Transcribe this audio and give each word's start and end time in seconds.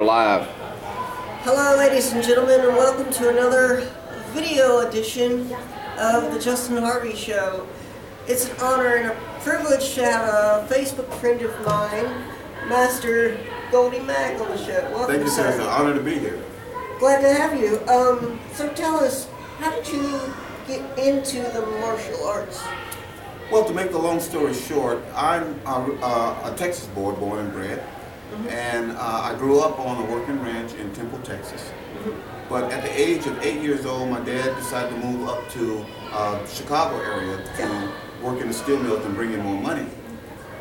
Live. 0.00 0.46
Hello, 1.42 1.76
ladies 1.76 2.12
and 2.12 2.22
gentlemen, 2.22 2.60
and 2.60 2.68
welcome 2.68 3.12
to 3.14 3.30
another 3.30 3.90
video 4.32 4.86
edition 4.86 5.52
of 5.98 6.32
the 6.32 6.38
Justin 6.38 6.76
Harvey 6.76 7.16
Show. 7.16 7.66
It's 8.28 8.48
an 8.48 8.56
honor 8.62 8.94
and 8.94 9.08
a 9.08 9.40
privilege 9.40 9.94
to 9.94 10.04
have 10.04 10.22
a 10.22 10.72
Facebook 10.72 11.12
friend 11.14 11.42
of 11.42 11.50
mine, 11.66 12.04
Master 12.68 13.36
Goldie 13.72 13.98
Mac, 13.98 14.40
on 14.40 14.48
the 14.50 14.56
show. 14.56 14.88
Welcome, 14.92 15.16
Thank 15.16 15.24
you, 15.24 15.30
sir. 15.30 15.48
It's 15.48 15.58
an 15.58 15.66
honor 15.66 15.94
to 15.94 16.00
be 16.00 16.16
here. 16.16 16.40
Glad 17.00 17.22
to 17.22 17.34
have 17.34 17.60
you. 17.60 17.84
Um, 17.88 18.38
so 18.52 18.72
tell 18.74 19.00
us, 19.00 19.26
how 19.58 19.72
did 19.72 19.88
you 19.88 20.32
get 20.68 20.96
into 20.96 21.42
the 21.42 21.66
martial 21.80 22.24
arts? 22.24 22.62
Well, 23.50 23.64
to 23.64 23.74
make 23.74 23.90
the 23.90 23.98
long 23.98 24.20
story 24.20 24.54
short, 24.54 25.02
I'm 25.16 25.60
a, 25.66 25.70
a, 25.70 26.52
a 26.52 26.56
Texas 26.56 26.86
boy, 26.86 27.14
born 27.14 27.40
and 27.40 27.52
bred, 27.52 27.82
and 28.48 28.92
uh, 28.92 28.98
I 29.24 29.34
grew 29.38 29.60
up 29.60 29.78
on 29.78 30.02
a 30.04 30.10
working 30.10 30.40
ranch 30.42 30.74
in 30.74 30.92
Temple, 30.92 31.18
Texas. 31.20 31.70
But 32.48 32.72
at 32.72 32.82
the 32.82 33.00
age 33.00 33.26
of 33.26 33.38
eight 33.42 33.60
years 33.60 33.84
old, 33.84 34.08
my 34.10 34.20
dad 34.20 34.54
decided 34.56 34.90
to 35.00 35.06
move 35.06 35.28
up 35.28 35.48
to 35.50 35.84
uh, 36.12 36.46
Chicago 36.46 37.00
area 37.00 37.36
to 37.56 37.92
work 38.22 38.40
in 38.40 38.48
the 38.48 38.54
steel 38.54 38.78
mills 38.82 39.04
and 39.04 39.14
bring 39.14 39.32
in 39.32 39.40
more 39.40 39.60
money. 39.60 39.86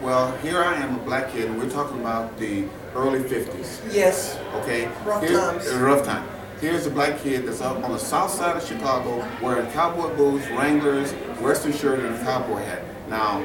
Well, 0.01 0.35
here 0.37 0.61
I 0.61 0.75
am, 0.75 0.95
a 0.95 0.99
black 0.99 1.31
kid, 1.31 1.49
and 1.49 1.57
we're 1.57 1.69
talking 1.69 1.99
about 1.99 2.37
the 2.37 2.65
early 2.93 3.19
50s. 3.19 3.81
Yes. 3.93 4.37
Okay? 4.55 4.87
Rough 5.05 5.23
Here- 5.23 5.39
times. 5.39 5.67
uh, 5.67 5.79
rough 5.79 6.05
time. 6.05 6.27
Here's 6.61 6.87
a 6.87 6.89
black 6.89 7.19
kid 7.19 7.45
that's 7.47 7.61
up 7.61 7.83
on 7.83 7.91
the 7.91 7.99
south 7.99 8.31
side 8.31 8.57
of 8.57 8.63
Chicago 8.67 9.27
wearing 9.41 9.69
cowboy 9.71 10.15
boots, 10.15 10.47
Wranglers, 10.49 11.11
Western 11.39 11.71
shirt, 11.71 11.99
and 11.99 12.15
a 12.15 12.23
cowboy 12.23 12.57
hat. 12.57 12.83
Now, 13.09 13.41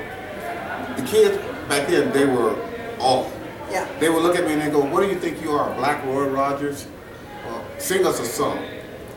the 0.96 1.02
kids 1.04 1.36
back 1.68 1.88
then, 1.88 2.10
they 2.12 2.24
were 2.24 2.56
all. 2.98 3.30
Yeah. 3.72 3.88
They 3.98 4.10
would 4.10 4.22
look 4.22 4.36
at 4.36 4.44
me 4.44 4.52
and 4.52 4.62
they 4.62 4.70
go, 4.70 4.84
what 4.84 5.02
do 5.02 5.08
you 5.08 5.18
think 5.18 5.42
you 5.42 5.52
are, 5.52 5.74
Black 5.74 6.04
Roy 6.04 6.28
Rogers? 6.28 6.86
Well, 7.46 7.64
sing 7.78 8.06
us 8.06 8.20
a 8.20 8.24
song. 8.26 8.62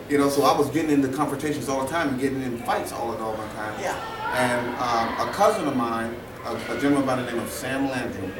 You 0.10 0.18
know, 0.18 0.30
so 0.30 0.44
I 0.44 0.58
was 0.58 0.70
getting 0.70 0.92
into 0.92 1.10
confrontations 1.10 1.68
all 1.68 1.84
the 1.84 1.92
time 1.92 2.10
and 2.10 2.20
getting 2.20 2.42
in 2.42 2.58
fights 2.60 2.92
all 2.92 3.12
the, 3.12 3.18
all 3.18 3.34
the 3.34 3.48
time. 3.50 3.80
Yeah. 3.82 3.98
And 4.34 4.68
um, 4.78 5.28
a 5.28 5.32
cousin 5.34 5.68
of 5.68 5.76
mine, 5.76 6.16
a, 6.46 6.56
a 6.56 6.80
gentleman 6.80 7.06
by 7.06 7.16
the 7.16 7.30
name 7.30 7.40
of 7.40 7.50
Sam 7.50 7.90
Landrum, 7.90 8.32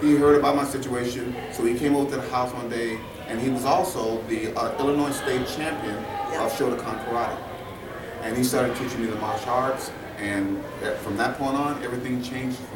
he 0.00 0.14
heard 0.14 0.36
about 0.36 0.56
my 0.56 0.64
situation, 0.64 1.34
so 1.52 1.64
he 1.64 1.76
came 1.78 1.96
over 1.96 2.10
to 2.10 2.16
the 2.16 2.28
house 2.30 2.52
one 2.52 2.68
day, 2.68 2.98
and 3.28 3.40
he 3.40 3.48
was 3.48 3.64
also 3.64 4.22
the 4.24 4.54
uh, 4.54 4.78
Illinois 4.78 5.10
State 5.10 5.46
champion 5.48 5.96
of 5.96 6.52
Shotokan 6.52 7.04
Karate. 7.06 7.38
And 8.22 8.36
he 8.36 8.44
started 8.44 8.76
teaching 8.76 9.00
me 9.00 9.06
the 9.06 9.16
martial 9.16 9.50
arts, 9.50 9.90
and 10.18 10.62
uh, 10.82 10.94
from 10.96 11.16
that 11.16 11.38
point 11.38 11.56
on, 11.56 11.82
everything 11.82 12.22
changed 12.22 12.58
for. 12.58 12.75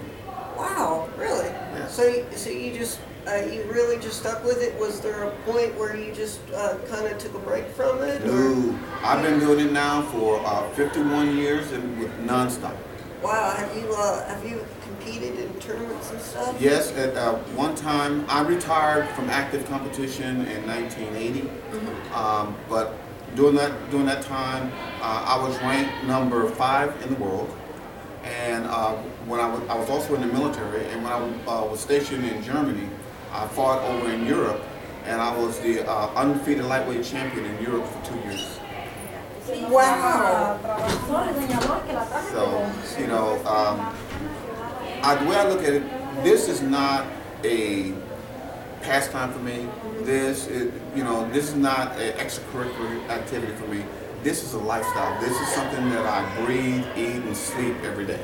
Wow, 0.60 1.08
really? 1.16 1.48
Yeah. 1.48 1.86
So, 1.88 2.04
you- 2.04 2.26
so 2.36 2.50
you 2.50 2.72
just, 2.76 2.98
uh, 3.26 3.36
you 3.36 3.62
really 3.72 3.96
just 3.98 4.20
stuck 4.20 4.44
with 4.44 4.60
it? 4.62 4.78
Was 4.78 5.00
there 5.00 5.22
a 5.24 5.30
point 5.50 5.78
where 5.78 5.96
you 5.96 6.12
just 6.12 6.38
uh, 6.54 6.74
kind 6.90 7.06
of 7.06 7.16
took 7.18 7.34
a 7.34 7.38
break 7.38 7.66
from 7.68 8.02
it? 8.02 8.22
or- 8.22 8.26
No, 8.26 8.78
I've 9.02 9.22
been 9.22 9.38
doing 9.40 9.60
it 9.66 9.72
now 9.72 10.02
for 10.12 10.40
uh, 10.44 10.68
51 10.70 11.36
years 11.36 11.72
and 11.72 11.98
with 11.98 12.10
nonstop. 12.26 12.74
Wow, 13.22 13.50
have 13.56 13.74
you 13.76 13.92
uh, 13.92 14.26
have 14.28 14.42
you 14.46 14.64
competed 14.86 15.38
in 15.38 15.52
tournaments 15.60 16.10
and 16.10 16.20
stuff? 16.20 16.56
Yes, 16.58 16.90
at 16.92 17.14
uh, 17.16 17.34
one 17.54 17.74
time 17.74 18.24
I 18.30 18.40
retired 18.42 19.08
from 19.10 19.28
active 19.28 19.66
competition 19.68 20.46
in 20.46 20.66
1980, 20.66 21.50
um, 22.14 22.54
but 22.68 22.94
during 23.34 23.56
that 23.56 23.72
during 23.90 24.06
that 24.06 24.22
time 24.22 24.72
uh, 25.02 25.22
I 25.36 25.36
was 25.46 25.54
ranked 25.60 26.04
number 26.04 26.48
five 26.48 26.94
in 27.02 27.12
the 27.14 27.20
world, 27.20 27.50
and 28.24 28.66
uh, 28.66 28.94
when 29.26 29.40
I 29.40 29.48
was 29.48 29.62
I 29.68 29.74
was 29.78 29.88
also 29.88 30.14
in 30.14 30.20
the 30.20 30.26
military, 30.26 30.86
and 30.86 31.02
when 31.02 31.12
I 31.12 31.18
uh, 31.46 31.64
was 31.66 31.80
stationed 31.80 32.24
in 32.24 32.42
Germany, 32.42 32.88
I 33.32 33.46
fought 33.48 33.82
over 33.82 34.10
in 34.10 34.26
Europe, 34.26 34.62
and 35.04 35.20
I 35.20 35.36
was 35.36 35.58
the 35.60 35.88
uh, 35.88 36.12
undefeated 36.14 36.64
lightweight 36.64 37.04
champion 37.04 37.44
in 37.46 37.62
Europe 37.62 37.86
for 37.86 38.12
two 38.12 38.18
years. 38.28 38.58
Wow. 39.68 40.58
So, 42.30 43.00
you 43.00 43.06
know, 43.08 43.34
um, 43.46 43.94
I, 45.02 45.16
the 45.16 45.28
way 45.28 45.36
I 45.36 45.48
look 45.48 45.62
at 45.64 45.72
it, 45.72 45.82
this 46.22 46.48
is 46.48 46.62
not 46.62 47.06
a 47.42 47.92
pastime 48.82 49.32
for 49.32 49.40
me. 49.40 49.66
This 50.02 50.46
is, 50.46 50.72
you 50.94 51.04
know, 51.04 51.28
this 51.30 51.48
is 51.48 51.56
not 51.56 51.98
an 51.98 52.12
extracurricular 52.18 53.08
activity 53.08 53.52
for 53.54 53.66
me. 53.66 53.84
This 54.22 54.44
is 54.44 54.52
a 54.54 54.58
lifestyle. 54.58 55.18
This 55.20 55.38
is 55.40 55.48
something 55.48 55.88
that 55.90 56.04
I 56.04 56.44
breathe, 56.44 56.84
eat, 56.96 57.22
and 57.24 57.36
sleep 57.36 57.74
every 57.84 58.04
day. 58.06 58.20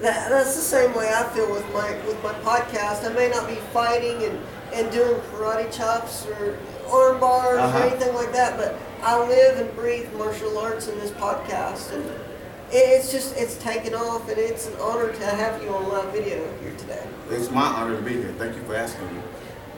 That, 0.00 0.28
that's 0.28 0.56
the 0.56 0.62
same 0.62 0.94
way 0.94 1.10
I 1.14 1.22
feel 1.28 1.50
with 1.50 1.64
my 1.72 1.90
with 2.06 2.22
my 2.22 2.32
podcast. 2.34 3.08
I 3.08 3.12
may 3.14 3.28
not 3.28 3.48
be 3.48 3.54
fighting 3.72 4.22
and, 4.24 4.38
and 4.74 4.90
doing 4.92 5.14
karate 5.32 5.72
chops 5.74 6.26
or 6.26 6.58
arm 6.90 7.20
bars 7.20 7.58
Uh-huh. 7.60 7.78
or 7.78 7.82
anything 7.82 8.14
like 8.14 8.32
that, 8.32 8.58
but 8.58 8.76
I 9.02 9.18
live 9.26 9.58
and 9.58 9.74
breathe 9.76 10.12
martial 10.14 10.58
arts 10.58 10.88
in 10.88 10.98
this 10.98 11.12
podcast, 11.12 11.92
and 11.94 12.04
it's 12.72 13.10
just 13.12 13.36
it's 13.36 13.56
taken 13.58 13.94
off, 13.94 14.28
and 14.28 14.38
it's 14.38 14.66
an 14.66 14.74
honor 14.80 15.12
to 15.12 15.24
have 15.24 15.62
you 15.62 15.68
on 15.70 15.88
live 15.88 16.12
video 16.12 16.36
here 16.60 16.74
today. 16.76 17.06
It's 17.30 17.50
my 17.50 17.62
honor 17.64 17.96
to 17.96 18.02
be 18.02 18.14
here. 18.14 18.34
Thank 18.38 18.56
you 18.56 18.62
for 18.64 18.74
asking 18.74 19.14
me. 19.14 19.22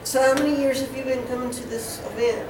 So, 0.03 0.21
how 0.21 0.33
many 0.33 0.59
years 0.59 0.81
have 0.81 0.95
you 0.97 1.03
been 1.03 1.25
coming 1.27 1.51
to 1.51 1.67
this 1.69 1.99
event? 2.07 2.49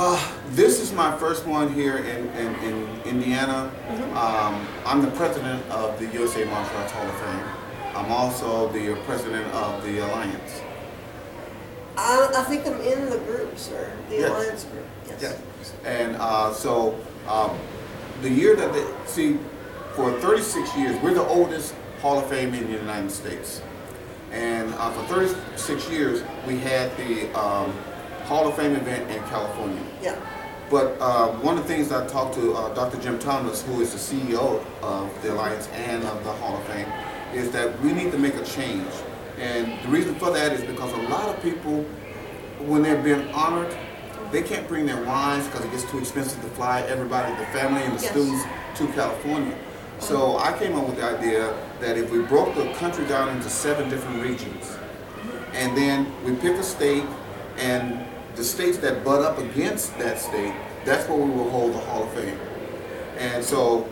Uh, 0.00 0.16
this 0.50 0.80
is 0.80 0.92
my 0.92 1.10
first 1.18 1.44
one 1.44 1.74
here 1.74 1.96
in, 1.96 2.28
in, 2.36 2.54
in 2.62 3.02
Indiana. 3.02 3.68
Um, 4.14 4.64
I'm 4.86 5.02
the 5.02 5.10
president 5.10 5.60
of 5.70 5.98
the 5.98 6.06
USA 6.12 6.44
Martial 6.44 6.76
Arts 6.76 6.92
Hall 6.92 7.04
of 7.04 7.16
Fame. 7.16 7.96
I'm 7.96 8.12
also 8.12 8.68
the 8.68 8.94
president 9.06 9.44
of 9.52 9.82
the 9.82 9.98
Alliance. 9.98 10.62
I, 11.96 12.30
I 12.32 12.44
think 12.44 12.64
I'm 12.64 12.80
in 12.80 13.10
the 13.10 13.18
group, 13.18 13.58
sir, 13.58 13.92
the 14.08 14.18
Yes. 14.18 14.30
alliance 14.30 14.64
group. 14.66 14.86
Yes. 15.08 15.20
Yeah. 15.84 15.90
And 15.90 16.16
uh, 16.20 16.52
so 16.54 16.96
um, 17.26 17.58
the 18.22 18.30
year 18.30 18.54
that 18.54 18.72
they, 18.72 18.86
see, 19.04 19.36
for 19.96 20.12
36 20.20 20.76
years, 20.76 21.02
we're 21.02 21.14
the 21.14 21.26
oldest 21.26 21.74
Hall 22.02 22.20
of 22.20 22.26
Fame 22.28 22.54
in 22.54 22.70
the 22.70 22.78
United 22.78 23.10
States. 23.10 23.62
And 24.30 24.72
uh, 24.74 24.92
for 24.92 25.12
36 25.12 25.90
years, 25.90 26.22
we 26.46 26.58
had 26.58 26.96
the 26.96 27.36
um, 27.36 27.74
Hall 28.28 28.46
of 28.46 28.56
Fame 28.56 28.76
event 28.76 29.10
in 29.10 29.22
California. 29.24 29.82
Yeah. 30.02 30.14
But 30.70 30.98
uh, 31.00 31.28
one 31.38 31.56
of 31.56 31.66
the 31.66 31.74
things 31.74 31.90
I 31.90 32.06
talked 32.06 32.34
to 32.34 32.52
uh, 32.52 32.74
Dr. 32.74 32.98
Jim 33.00 33.18
Thomas, 33.18 33.62
who 33.62 33.80
is 33.80 33.92
the 33.92 33.98
CEO 33.98 34.62
of 34.82 35.22
the 35.22 35.32
Alliance 35.32 35.66
and 35.68 36.04
of 36.04 36.22
the 36.24 36.32
Hall 36.32 36.58
of 36.58 36.62
Fame, 36.64 36.86
is 37.32 37.50
that 37.52 37.80
we 37.80 37.92
need 37.92 38.12
to 38.12 38.18
make 38.18 38.34
a 38.34 38.44
change. 38.44 38.86
And 39.38 39.82
the 39.82 39.88
reason 39.88 40.14
for 40.16 40.30
that 40.30 40.52
is 40.52 40.60
because 40.62 40.92
a 40.92 41.08
lot 41.08 41.26
of 41.34 41.42
people, 41.42 41.84
when 42.60 42.82
they're 42.82 43.02
being 43.02 43.32
honored, 43.32 43.74
they 44.30 44.42
can't 44.42 44.68
bring 44.68 44.84
their 44.84 45.02
wives 45.04 45.46
because 45.46 45.64
it 45.64 45.70
gets 45.70 45.90
too 45.90 45.98
expensive 45.98 46.42
to 46.42 46.48
fly 46.48 46.82
everybody, 46.82 47.34
the 47.36 47.46
family 47.46 47.80
and 47.82 47.98
the 47.98 48.02
Yes. 48.02 48.10
students 48.10 48.44
to 48.76 48.86
California. 48.88 49.56
So 50.00 50.36
I 50.36 50.52
came 50.58 50.76
up 50.76 50.86
with 50.86 50.96
the 50.96 51.04
idea 51.04 51.56
that 51.80 51.96
if 51.96 52.10
we 52.12 52.18
broke 52.20 52.54
the 52.54 52.70
country 52.74 53.06
down 53.06 53.30
into 53.30 53.48
seven 53.48 53.88
different 53.88 54.22
regions, 54.22 54.76
and 55.54 55.74
then 55.74 56.12
we 56.26 56.34
pick 56.34 56.56
a 56.58 56.62
state, 56.62 57.04
and 57.56 58.04
the 58.38 58.44
states 58.44 58.78
that 58.78 59.04
butt 59.04 59.20
up 59.20 59.36
against 59.38 59.98
that 59.98 60.16
state, 60.20 60.54
that's 60.84 61.08
where 61.08 61.18
we 61.18 61.28
will 61.28 61.50
hold 61.50 61.74
the 61.74 61.78
Hall 61.78 62.04
of 62.04 62.12
Fame. 62.14 62.38
And 63.18 63.44
so 63.44 63.88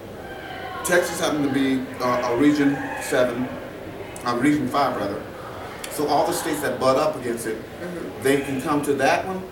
Texas 0.85 1.19
happened 1.19 1.49
to 1.49 1.53
be 1.53 1.85
uh, 1.99 2.33
a 2.33 2.37
Region 2.37 2.79
7, 3.03 3.43
uh, 4.25 4.37
Region 4.41 4.69
5 4.69 4.97
rather. 4.97 5.21
So 5.91 6.07
all 6.07 6.29
the 6.29 6.33
states 6.33 6.61
that 6.61 6.79
butt 6.79 6.97
up 6.97 7.17
against 7.17 7.49
it, 7.49 7.59
they 8.23 8.43
can 8.43 8.63
come 8.63 8.83
to 8.83 8.95
that 8.95 9.27
one. 9.27 9.43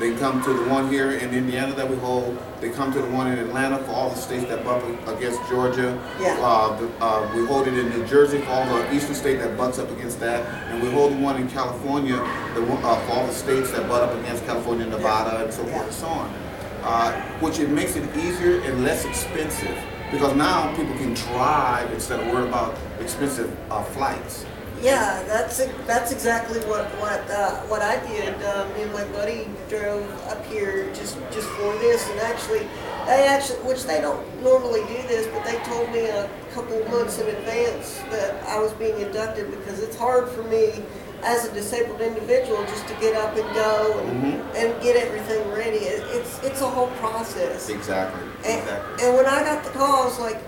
They 0.00 0.16
come 0.16 0.42
to 0.42 0.52
the 0.52 0.68
one 0.68 0.90
here 0.90 1.12
in 1.12 1.32
Indiana 1.32 1.72
that 1.74 1.88
we 1.88 1.96
hold. 1.96 2.36
They 2.60 2.70
come 2.70 2.92
to 2.92 3.00
the 3.00 3.08
one 3.10 3.28
in 3.30 3.38
Atlanta 3.38 3.78
for 3.84 3.92
all 3.92 4.10
the 4.10 4.16
states 4.16 4.46
that 4.46 4.64
butt 4.64 4.82
up 4.82 5.16
against 5.16 5.40
Georgia. 5.48 6.00
Yeah. 6.20 6.36
Uh, 6.40 6.80
the, 6.80 6.88
uh, 7.00 7.32
we 7.36 7.46
hold 7.46 7.68
it 7.68 7.78
in 7.78 7.90
New 7.90 8.04
Jersey 8.06 8.38
for 8.40 8.50
all 8.50 8.66
the 8.66 8.92
eastern 8.92 9.14
state 9.14 9.36
that 9.36 9.56
butts 9.56 9.78
up 9.78 9.88
against 9.92 10.18
that. 10.20 10.44
And 10.72 10.82
we 10.82 10.90
hold 10.90 11.12
the 11.12 11.18
one 11.18 11.40
in 11.40 11.48
California 11.48 12.16
the, 12.54 12.62
uh, 12.64 13.06
for 13.06 13.12
all 13.12 13.26
the 13.26 13.32
states 13.32 13.70
that 13.70 13.88
butt 13.88 14.02
up 14.02 14.18
against 14.20 14.44
California, 14.46 14.84
Nevada, 14.86 15.44
and 15.44 15.52
so 15.54 15.64
forth 15.64 15.84
and 15.84 15.94
so 15.94 16.06
on. 16.08 16.34
Uh, 16.82 17.12
which 17.38 17.60
it 17.60 17.70
makes 17.70 17.96
it 17.96 18.04
easier 18.16 18.60
and 18.62 18.84
less 18.84 19.04
expensive 19.04 19.78
because 20.10 20.34
now 20.36 20.74
people 20.76 20.94
can 20.96 21.14
drive 21.14 21.90
instead 21.92 22.20
of 22.20 22.26
worrying 22.26 22.48
about 22.48 22.76
expensive 23.00 23.56
uh, 23.70 23.82
flights. 23.82 24.44
Yeah, 24.84 25.22
that's 25.22 25.64
that's 25.86 26.12
exactly 26.12 26.60
what 26.68 26.84
what 27.00 27.24
uh, 27.30 27.60
what 27.72 27.80
I 27.80 27.96
did. 28.06 28.34
Um, 28.44 28.68
me 28.74 28.82
and 28.82 28.92
my 28.92 29.04
buddy 29.16 29.48
drove 29.70 30.04
up 30.28 30.44
here 30.44 30.92
just 30.92 31.16
just 31.32 31.48
for 31.56 31.72
this, 31.78 32.06
and 32.10 32.20
actually, 32.20 32.68
they 33.06 33.26
actually, 33.26 33.60
which 33.64 33.84
they 33.84 34.02
don't 34.02 34.20
normally 34.42 34.80
do 34.82 35.00
this, 35.08 35.26
but 35.28 35.42
they 35.42 35.56
told 35.64 35.90
me 35.90 36.04
a 36.04 36.28
couple 36.52 36.78
months 36.90 37.18
in 37.18 37.26
advance 37.34 37.96
that 38.10 38.34
I 38.46 38.58
was 38.60 38.74
being 38.74 39.00
inducted 39.00 39.50
because 39.50 39.80
it's 39.80 39.96
hard 39.96 40.28
for 40.28 40.42
me 40.44 40.82
as 41.22 41.46
a 41.46 41.54
disabled 41.54 42.02
individual 42.02 42.62
just 42.64 42.86
to 42.86 42.94
get 43.00 43.16
up 43.16 43.34
and 43.38 43.54
go 43.54 43.98
and, 44.00 44.34
and 44.54 44.82
get 44.82 44.96
everything 44.96 45.48
ready. 45.50 45.78
It, 45.78 46.02
it's 46.14 46.42
it's 46.44 46.60
a 46.60 46.68
whole 46.68 46.88
process. 47.00 47.70
Exactly. 47.70 48.20
And, 48.44 48.60
Exactly. 48.60 49.06
and 49.06 49.16
when 49.16 49.24
I 49.24 49.42
got 49.44 49.64
the 49.64 49.70
call, 49.70 50.02
I 50.02 50.04
was 50.04 50.20
like, 50.20 50.42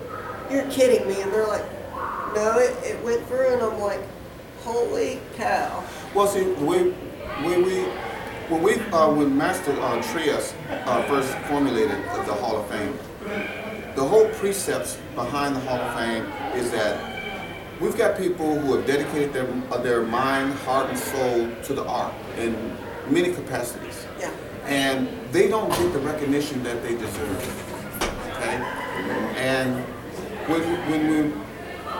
"You're 0.51 0.69
kidding 0.69 1.07
me!" 1.07 1.23
And 1.23 1.33
they're 1.33 1.47
like, 1.47 1.65
"No, 2.35 2.59
it, 2.59 2.77
it 2.83 3.03
went 3.03 3.25
through," 3.27 3.53
and 3.53 3.63
I'm 3.63 3.79
like, 3.81 4.01
"Holy 4.67 5.19
cow!" 5.37 5.83
Well, 6.13 6.27
see, 6.27 6.43
we, 6.43 6.77
when 7.45 7.59
we, 7.67 7.75
when 8.49 8.61
we, 8.63 8.73
uh, 8.91 9.09
when 9.17 9.29
Master 9.37 9.71
uh, 9.79 10.01
Trias 10.09 10.53
uh, 10.69 11.03
first 11.03 11.31
formulated 11.49 11.99
the 12.29 12.35
Hall 12.41 12.57
of 12.57 12.67
Fame, 12.69 12.93
the 13.95 14.03
whole 14.03 14.27
precepts 14.39 14.97
behind 15.15 15.55
the 15.55 15.59
Hall 15.61 15.79
of 15.79 15.91
Fame 15.97 16.25
is 16.59 16.71
that 16.71 16.93
we've 17.81 17.97
got 17.97 18.17
people 18.17 18.59
who 18.59 18.75
have 18.75 18.85
dedicated 18.85 19.33
their 19.33 19.47
uh, 19.71 19.77
their 19.87 20.01
mind, 20.03 20.53
heart, 20.65 20.89
and 20.89 20.97
soul 20.97 21.49
to 21.63 21.73
the 21.73 21.85
art 21.85 22.13
in 22.37 22.51
many 23.09 23.31
capacities, 23.33 24.05
Yeah, 24.19 24.31
and 24.65 25.07
they 25.31 25.47
don't 25.47 25.69
get 25.79 25.93
the 25.93 25.99
recognition 25.99 26.61
that 26.63 26.81
they 26.83 26.93
deserve. 26.95 27.41
Okay, 28.35 28.55
and 29.37 29.69
when 30.47 30.61
when 30.89 31.01
we 31.11 31.46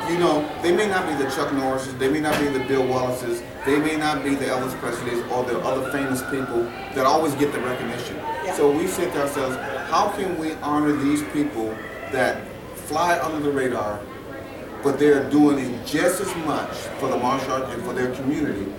you 0.09 0.17
know, 0.17 0.47
they 0.61 0.75
may 0.75 0.87
not 0.87 1.07
be 1.07 1.13
the 1.21 1.29
Chuck 1.31 1.49
Norrises, 1.51 1.97
they 1.99 2.09
may 2.09 2.19
not 2.19 2.39
be 2.39 2.47
the 2.47 2.63
Bill 2.65 2.85
Wallaces, 2.85 3.41
they 3.65 3.77
may 3.79 3.95
not 3.95 4.23
be 4.23 4.35
the 4.35 4.45
Elvis 4.45 4.73
Presleys 4.79 5.29
or 5.31 5.43
the 5.43 5.59
other 5.59 5.91
famous 5.91 6.21
people 6.31 6.63
that 6.95 7.05
always 7.05 7.33
get 7.35 7.51
the 7.51 7.59
recognition. 7.59 8.15
Yeah. 8.15 8.55
So 8.55 8.71
we 8.71 8.87
said 8.87 9.11
to 9.13 9.21
ourselves, 9.21 9.55
how 9.89 10.09
can 10.09 10.37
we 10.37 10.53
honor 10.55 10.93
these 10.93 11.23
people 11.33 11.75
that 12.11 12.47
fly 12.87 13.19
under 13.19 13.39
the 13.39 13.51
radar, 13.51 13.99
but 14.81 14.97
they're 14.97 15.29
doing 15.29 15.59
it 15.59 15.85
just 15.85 16.21
as 16.21 16.33
much 16.45 16.71
for 16.99 17.09
the 17.09 17.17
martial 17.17 17.51
art 17.51 17.69
and 17.73 17.83
for 17.83 17.91
their 17.91 18.13
community 18.15 18.71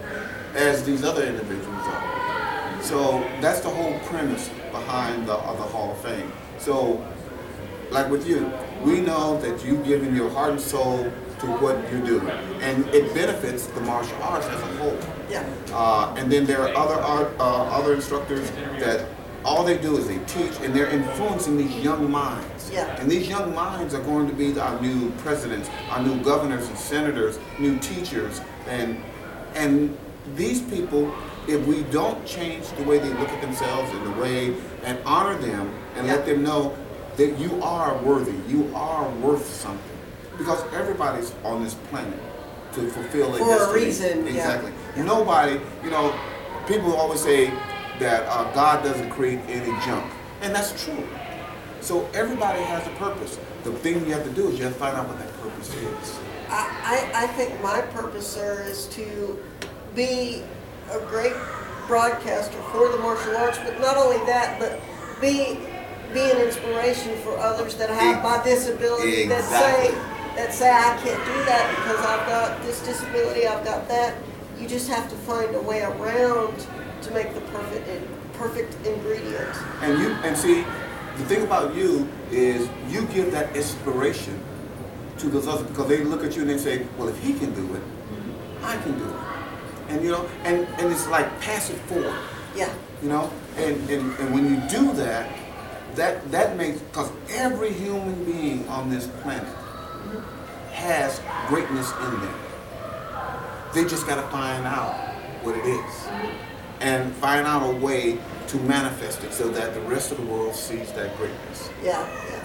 as 0.54 0.82
these 0.84 1.04
other 1.04 1.24
individuals 1.24 1.82
are. 1.82 2.82
So 2.82 3.20
that's 3.42 3.60
the 3.60 3.68
whole 3.68 3.98
premise 4.00 4.48
behind 4.70 5.28
the, 5.28 5.34
of 5.34 5.58
the 5.58 5.64
Hall 5.64 5.92
of 5.92 5.98
Fame. 5.98 6.32
So 6.58 7.06
like 7.90 8.10
with 8.10 8.26
you, 8.26 8.50
we 8.84 9.00
know 9.00 9.40
that 9.40 9.64
you've 9.64 9.84
given 9.84 10.14
your 10.14 10.30
heart 10.30 10.50
and 10.50 10.60
soul 10.60 11.10
to 11.40 11.46
what 11.46 11.76
you 11.92 12.00
do, 12.04 12.20
and 12.60 12.84
it 12.88 13.14
benefits 13.14 13.66
the 13.66 13.80
martial 13.82 14.16
arts 14.22 14.46
as 14.46 14.60
a 14.60 14.66
whole. 14.78 14.98
yeah, 15.30 15.44
Uh, 15.72 16.14
and 16.16 16.30
then 16.32 16.44
there 16.46 16.62
are 16.62 16.74
other 16.76 16.94
art, 17.00 17.30
uh, 17.38 17.42
other 17.78 17.94
instructors 17.94 18.50
that 18.80 19.06
all 19.44 19.62
they 19.62 19.78
do 19.78 19.96
is 19.96 20.08
they 20.08 20.18
teach, 20.26 20.52
and 20.62 20.74
they're 20.74 20.90
influencing 20.90 21.56
these 21.56 21.74
young 21.76 22.10
minds. 22.10 22.70
Yeah. 22.72 22.86
And 23.00 23.08
these 23.10 23.28
young 23.28 23.54
minds 23.54 23.94
are 23.94 24.02
going 24.02 24.26
to 24.28 24.34
be 24.34 24.58
our 24.58 24.80
new 24.80 25.10
presidents, 25.18 25.70
our 25.90 26.02
new 26.02 26.20
governors 26.22 26.66
and 26.68 26.76
senators, 26.78 27.38
new 27.58 27.78
teachers, 27.78 28.40
and 28.68 29.00
and 29.54 29.96
these 30.36 30.60
people, 30.60 31.12
if 31.46 31.64
we 31.66 31.82
don't 31.84 32.24
change 32.26 32.66
the 32.76 32.82
way 32.84 32.98
they 32.98 33.08
look 33.08 33.30
at 33.30 33.40
themselves 33.40 33.90
and 33.94 34.06
the 34.06 34.20
way 34.20 34.54
and 34.84 34.98
honor 35.06 35.36
them 35.38 35.72
and 35.96 36.06
let 36.06 36.26
them 36.26 36.42
know 36.42 36.76
that 37.18 37.38
you 37.38 37.60
are 37.62 37.98
worthy, 37.98 38.34
you 38.48 38.70
are 38.74 39.08
worth 39.16 39.46
something, 39.52 39.98
because 40.38 40.62
everybody's 40.72 41.34
on 41.44 41.62
this 41.62 41.74
planet 41.90 42.18
to 42.72 42.88
fulfill 42.90 43.34
a 43.34 43.38
For 43.38 43.44
a 43.54 43.58
destiny. 43.58 43.84
reason, 43.84 44.18
yeah. 44.24 44.30
Exactly. 44.30 44.72
Nobody, 44.96 45.60
you 45.84 45.90
know, 45.90 46.18
people 46.66 46.94
always 46.94 47.20
say 47.20 47.50
that 47.98 48.22
uh, 48.28 48.50
God 48.54 48.84
doesn't 48.84 49.10
create 49.10 49.40
any 49.48 49.70
junk, 49.84 50.10
and 50.42 50.54
that's 50.54 50.84
true. 50.84 51.04
So 51.80 52.08
everybody 52.14 52.62
has 52.62 52.86
a 52.86 52.90
purpose. 52.90 53.38
The 53.64 53.72
thing 53.72 54.06
you 54.06 54.12
have 54.12 54.24
to 54.24 54.30
do 54.30 54.48
is 54.48 54.58
you 54.58 54.64
have 54.64 54.74
to 54.74 54.78
find 54.78 54.96
out 54.96 55.08
what 55.08 55.18
that 55.18 55.32
purpose 55.40 55.74
is. 55.74 56.18
I, 56.48 57.10
I, 57.14 57.24
I 57.24 57.26
think 57.28 57.60
my 57.62 57.80
purpose, 57.80 58.26
sir, 58.26 58.62
is 58.62 58.86
to 58.88 59.38
be 59.94 60.42
a 60.92 61.00
great 61.06 61.34
broadcaster 61.88 62.60
for 62.72 62.88
the 62.90 62.98
martial 62.98 63.36
arts, 63.36 63.58
but 63.58 63.80
not 63.80 63.96
only 63.96 64.18
that, 64.26 64.58
but 64.60 64.80
be 65.20 65.58
be 66.12 66.20
an 66.20 66.38
inspiration 66.38 67.16
for 67.18 67.36
others 67.38 67.74
that 67.76 67.90
have 67.90 68.22
my 68.22 68.42
disability 68.42 69.26
that 69.26 69.44
say 69.44 69.94
that 70.36 70.54
say 70.54 70.70
I 70.70 70.96
can't 71.02 71.24
do 71.24 71.44
that 71.44 71.74
because 71.76 71.98
I've 72.06 72.26
got 72.28 72.62
this 72.62 72.80
disability, 72.84 73.46
I've 73.46 73.64
got 73.64 73.88
that. 73.88 74.14
You 74.58 74.68
just 74.68 74.88
have 74.88 75.08
to 75.10 75.16
find 75.16 75.54
a 75.54 75.60
way 75.60 75.82
around 75.82 76.66
to 77.02 77.10
make 77.12 77.34
the 77.34 77.40
perfect 77.52 77.88
perfect 78.34 78.86
ingredient. 78.86 79.54
And 79.82 79.98
you 80.00 80.10
and 80.24 80.36
see, 80.36 80.62
the 81.16 81.24
thing 81.24 81.42
about 81.42 81.74
you 81.74 82.08
is 82.30 82.68
you 82.88 83.04
give 83.06 83.32
that 83.32 83.54
inspiration 83.56 84.40
to 85.18 85.28
those 85.28 85.48
others 85.48 85.66
because 85.66 85.88
they 85.88 86.04
look 86.04 86.24
at 86.24 86.36
you 86.36 86.42
and 86.42 86.50
they 86.50 86.58
say, 86.58 86.86
well, 86.96 87.08
if 87.08 87.18
he 87.22 87.34
can 87.34 87.52
do 87.54 87.74
it, 87.74 87.82
I 88.62 88.76
can 88.78 88.96
do 88.98 89.04
it. 89.04 89.16
And 89.88 90.04
you 90.04 90.10
know, 90.12 90.28
and, 90.44 90.66
and 90.78 90.92
it's 90.92 91.06
like 91.08 91.26
pass 91.40 91.70
it 91.70 91.78
forward. 91.88 92.14
Yeah, 92.54 92.72
You 93.02 93.08
know, 93.08 93.30
and, 93.56 93.76
and, 93.90 94.18
and 94.18 94.34
when 94.34 94.48
you 94.48 94.56
do 94.68 94.92
that, 94.94 95.28
that 95.94 96.30
that 96.30 96.56
makes 96.56 96.80
because 96.80 97.10
every 97.30 97.72
human 97.72 98.24
being 98.24 98.68
on 98.68 98.90
this 98.90 99.06
planet 99.22 99.52
has 100.72 101.20
greatness 101.48 101.90
in 101.92 102.20
them. 102.20 102.34
They 103.74 103.84
just 103.84 104.06
got 104.06 104.16
to 104.16 104.28
find 104.28 104.64
out 104.64 104.94
what 105.42 105.56
it 105.56 105.64
is 105.64 106.08
and 106.80 107.12
find 107.14 107.46
out 107.46 107.68
a 107.68 107.76
way 107.76 108.18
to 108.48 108.56
manifest 108.60 109.24
it 109.24 109.32
so 109.32 109.48
that 109.50 109.74
the 109.74 109.80
rest 109.82 110.10
of 110.10 110.18
the 110.18 110.24
world 110.24 110.54
sees 110.54 110.92
that 110.92 111.16
greatness. 111.16 111.68
yeah, 111.82 112.08
yeah. 112.28 112.44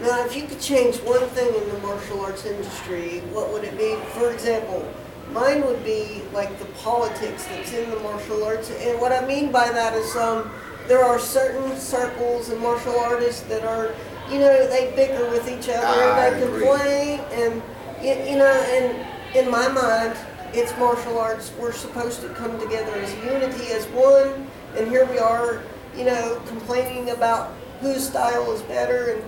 Now, 0.00 0.24
if 0.24 0.36
you 0.36 0.46
could 0.46 0.60
change 0.60 0.96
one 0.98 1.26
thing 1.30 1.52
in 1.52 1.68
the 1.70 1.78
martial 1.80 2.20
arts 2.20 2.46
industry, 2.46 3.18
what 3.32 3.52
would 3.52 3.64
it 3.64 3.76
be? 3.76 3.96
For 4.12 4.30
example, 4.30 4.88
mine 5.32 5.66
would 5.66 5.84
be 5.84 6.22
like 6.32 6.56
the 6.60 6.66
politics 6.66 7.44
that's 7.46 7.72
in 7.72 7.90
the 7.90 7.98
martial 8.00 8.44
arts. 8.44 8.70
And 8.70 9.00
what 9.00 9.10
I 9.10 9.26
mean 9.26 9.50
by 9.50 9.70
that 9.70 9.94
is 9.94 10.14
um, 10.14 10.50
there 10.88 11.04
are 11.04 11.18
certain 11.18 11.76
circles 11.76 12.48
and 12.48 12.60
martial 12.60 12.98
artists 12.98 13.42
that 13.42 13.62
are, 13.64 13.94
you 14.30 14.38
know, 14.38 14.66
they 14.68 14.92
bicker 14.96 15.28
with 15.30 15.48
each 15.48 15.68
other, 15.68 15.86
I 15.86 16.30
they 16.30 16.42
agree. 16.42 16.60
complain, 16.60 17.20
and, 17.32 17.62
you, 18.02 18.32
you 18.32 18.38
know, 18.38 18.46
and 18.46 19.36
in 19.36 19.50
my 19.50 19.68
mind, 19.68 20.16
it's 20.54 20.76
martial 20.78 21.18
arts. 21.18 21.52
We're 21.58 21.72
supposed 21.72 22.22
to 22.22 22.28
come 22.30 22.58
together 22.58 22.92
as 22.92 23.14
unity, 23.16 23.70
as 23.72 23.86
one, 23.88 24.46
and 24.76 24.88
here 24.88 25.04
we 25.06 25.18
are, 25.18 25.62
you 25.96 26.04
know, 26.04 26.40
complaining 26.46 27.10
about 27.10 27.52
whose 27.80 28.08
style 28.08 28.50
is 28.52 28.62
better, 28.62 29.12
and 29.12 29.24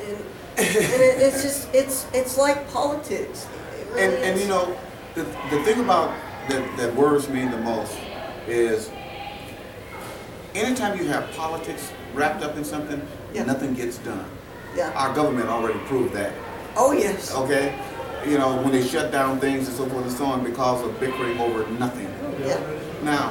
and, 0.00 0.16
and 0.56 1.02
it, 1.02 1.20
it's 1.20 1.42
just 1.42 1.68
it's 1.74 2.06
it's 2.14 2.38
like 2.38 2.68
politics. 2.72 3.46
It 3.78 3.86
really 3.90 4.02
And, 4.02 4.14
and 4.24 4.40
you 4.40 4.48
know, 4.48 4.76
the, 5.14 5.24
the 5.50 5.62
thing 5.62 5.80
about 5.80 6.14
that, 6.48 6.76
that 6.78 6.94
worries 6.94 7.28
me 7.28 7.46
the 7.46 7.58
most 7.58 7.96
is 8.46 8.90
anytime 10.54 10.98
you 10.98 11.04
have 11.08 11.30
politics 11.32 11.90
wrapped 12.14 12.42
up 12.42 12.56
in 12.56 12.64
something, 12.64 13.00
Yeah. 13.32 13.44
nothing 13.44 13.74
gets 13.74 13.98
done. 13.98 14.24
yeah. 14.76 14.92
Our 14.94 15.14
government 15.14 15.48
already 15.48 15.78
proved 15.80 16.12
that. 16.14 16.32
Oh 16.76 16.92
yes. 16.92 17.34
okay? 17.34 17.74
You 18.26 18.38
know, 18.38 18.56
when 18.62 18.72
they 18.72 18.86
shut 18.86 19.10
down 19.10 19.40
things 19.40 19.66
and 19.68 19.76
so 19.76 19.86
forth 19.86 20.04
and 20.06 20.12
so 20.12 20.26
on 20.26 20.44
because 20.44 20.84
of 20.84 20.98
bickering 21.00 21.38
over 21.40 21.66
nothing. 21.72 22.08
Yeah. 22.44 22.60
Now, 23.02 23.30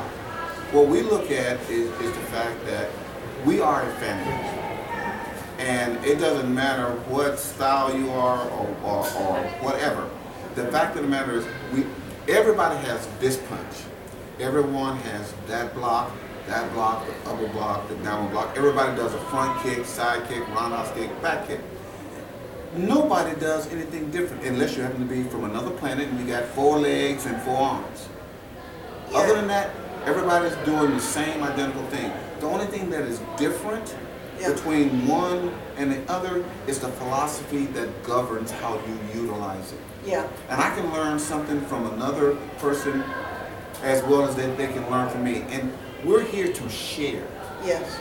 what 0.72 0.88
we 0.88 1.02
look 1.02 1.30
at 1.32 1.60
is, 1.70 1.90
is 2.02 2.12
the 2.14 2.26
fact 2.32 2.66
that 2.66 2.90
we 3.46 3.62
are 3.62 3.84
a 3.84 3.92
family. 3.96 4.34
And 5.60 6.04
it 6.06 6.20
doesn't 6.20 6.54
matter 6.54 6.92
what 7.10 7.38
style 7.38 7.96
you 7.96 8.10
are 8.12 8.50
or, 8.50 8.68
or, 8.84 9.00
or 9.00 9.38
whatever. 9.62 10.10
The 10.56 10.66
fact 10.72 10.96
of 10.96 11.04
the 11.04 11.10
matter 11.10 11.34
is 11.34 11.46
we 11.74 11.86
everybody 12.28 12.78
has 12.88 13.08
this 13.20 13.38
punch. 13.38 13.76
Everyone 14.40 14.98
has 14.98 15.34
that 15.48 15.74
block, 15.74 16.12
that 16.50 16.72
block, 16.74 17.06
the 17.06 17.30
upper 17.30 17.48
block, 17.50 17.88
the 17.88 17.96
down 17.98 18.30
block. 18.32 18.58
Everybody 18.58 18.96
does 18.98 19.14
a 19.14 19.20
front 19.26 19.62
kick, 19.62 19.86
side 19.86 20.28
kick, 20.28 20.46
roundhouse 20.50 20.92
kick, 20.94 21.10
back 21.22 21.48
kick. 21.48 21.60
Nobody 22.76 23.40
does 23.40 23.72
anything 23.72 24.10
different 24.12 24.44
unless 24.44 24.76
you 24.76 24.84
happen 24.84 25.00
to 25.00 25.06
be 25.06 25.24
from 25.24 25.44
another 25.44 25.72
planet 25.72 26.08
and 26.08 26.20
you 26.20 26.28
got 26.28 26.46
four 26.46 26.80
legs 26.80 27.26
and 27.26 27.40
four 27.44 27.58
arms. 27.58 28.10
Other 29.14 29.36
than 29.36 29.48
that, 29.48 29.72
everybody's 30.06 30.56
doing 30.66 30.92
the 30.92 31.00
same 31.00 31.42
identical 31.44 31.84
thing. 31.88 32.12
The 32.40 32.48
only 32.48 32.66
thing 32.68 32.90
that 32.92 33.04
is 33.04 33.20
different 33.38 33.96
Yeah. 34.40 34.54
between 34.54 35.06
one 35.08 35.52
and 35.78 35.92
the 35.92 36.00
other 36.12 36.46
is 36.68 36.80
the 36.80 36.88
philosophy 36.90 37.66
that 37.78 37.90
governs 38.04 38.52
how 38.52 38.80
you 38.88 39.22
utilize 39.22 39.74
it. 39.74 39.80
Yeah. 40.06 40.28
And 40.50 40.62
I 40.62 40.70
can 40.76 40.94
learn 40.94 41.20
something 41.20 41.60
from 41.62 41.92
another 41.94 42.36
person 42.60 43.04
as 43.84 44.02
well 44.04 44.26
as 44.26 44.36
that 44.36 44.58
they 44.58 44.68
can 44.68 44.90
learn 44.90 45.10
from 45.10 45.24
me. 45.26 45.44
And 45.50 45.74
we're 46.04 46.24
here 46.24 46.52
to 46.52 46.70
share. 46.70 47.26
Yes. 47.66 48.00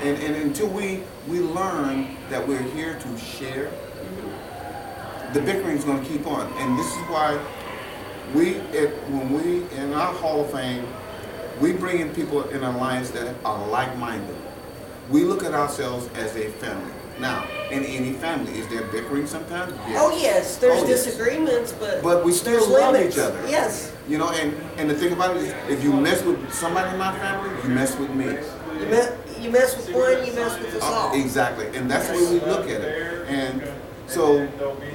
And, 0.00 0.18
and 0.22 0.36
until 0.36 0.68
we, 0.68 1.02
we 1.28 1.40
learn 1.40 2.16
that 2.30 2.46
we're 2.46 2.62
here 2.62 2.98
to 2.98 3.18
share, 3.18 3.70
the 5.32 5.40
bickering 5.40 5.76
is 5.78 5.84
going 5.84 6.02
to 6.02 6.08
keep 6.08 6.26
on. 6.26 6.52
And 6.54 6.78
this 6.78 6.86
is 6.86 7.02
why 7.08 7.38
we 8.34 8.54
when 8.54 9.32
we 9.32 9.64
in 9.76 9.92
our 9.94 10.12
Hall 10.14 10.44
of 10.44 10.50
Fame, 10.52 10.86
we 11.60 11.72
bring 11.72 12.00
in 12.00 12.10
people 12.14 12.42
in 12.50 12.62
alliance 12.62 13.10
that 13.10 13.34
are 13.44 13.66
like-minded. 13.68 14.36
We 15.10 15.24
look 15.24 15.42
at 15.44 15.54
ourselves 15.54 16.08
as 16.14 16.34
a 16.36 16.48
family. 16.50 16.92
Now, 17.20 17.46
in 17.70 17.84
any 17.84 18.12
family, 18.14 18.52
is 18.58 18.66
there 18.68 18.82
bickering 18.84 19.26
sometimes? 19.26 19.72
Yes. 19.88 19.98
Oh 20.00 20.16
yes, 20.18 20.56
there's 20.56 20.82
Oh, 20.82 20.86
yes. 20.86 21.04
disagreements, 21.04 21.72
but 21.72 22.02
But 22.02 22.24
we 22.24 22.32
still 22.32 22.68
love 22.70 22.92
limits. 22.94 23.16
each 23.16 23.22
other. 23.22 23.40
Yes, 23.48 23.91
You 24.08 24.18
know, 24.18 24.30
and, 24.30 24.52
and 24.78 24.90
the 24.90 24.94
thing 24.94 25.12
about 25.12 25.36
it 25.36 25.44
is, 25.44 25.54
if 25.70 25.82
you 25.84 25.92
mess 25.92 26.22
with 26.24 26.52
somebody 26.52 26.90
in 26.90 26.98
my 26.98 27.16
family, 27.18 27.50
you 27.62 27.68
mess 27.74 27.96
with 27.96 28.10
me. 28.10 28.24
you 28.26 28.86
mess 28.88 29.12
you 29.40 29.50
mess 29.50 29.76
with 29.76 29.94
one, 29.94 30.24
you 30.26 30.32
mess 30.34 30.58
with 30.58 30.74
us 30.76 30.82
Uh, 30.82 30.86
all. 30.86 31.14
Exactly, 31.20 31.66
and 31.76 31.90
that's 31.90 32.08
the 32.08 32.14
way 32.14 32.38
we 32.38 32.40
look 32.46 32.68
at 32.68 32.80
it. 32.80 33.26
And 33.28 33.62
so, 34.06 34.46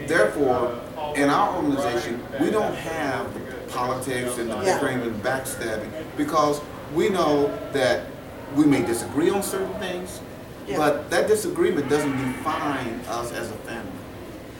therefore, 0.07 0.79
in 1.15 1.29
our 1.29 1.55
organization, 1.55 2.21
we 2.39 2.49
don't 2.49 2.75
have 2.75 3.33
the 3.33 3.39
politics 3.73 4.37
and 4.37 4.49
the 4.49 4.55
Yeah. 4.63 4.85
and 4.85 5.23
backstabbing 5.23 5.89
because 6.15 6.61
we 6.93 7.09
know 7.09 7.51
that 7.73 8.05
we 8.55 8.65
may 8.65 8.81
disagree 8.83 9.29
on 9.29 9.43
certain 9.43 9.73
things, 9.79 10.19
Yeah. 10.67 10.77
but 10.77 11.09
that 11.09 11.27
disagreement 11.27 11.89
doesn't 11.89 12.15
define 12.17 13.01
us 13.09 13.31
as 13.31 13.49
a 13.51 13.57
family. 13.67 13.91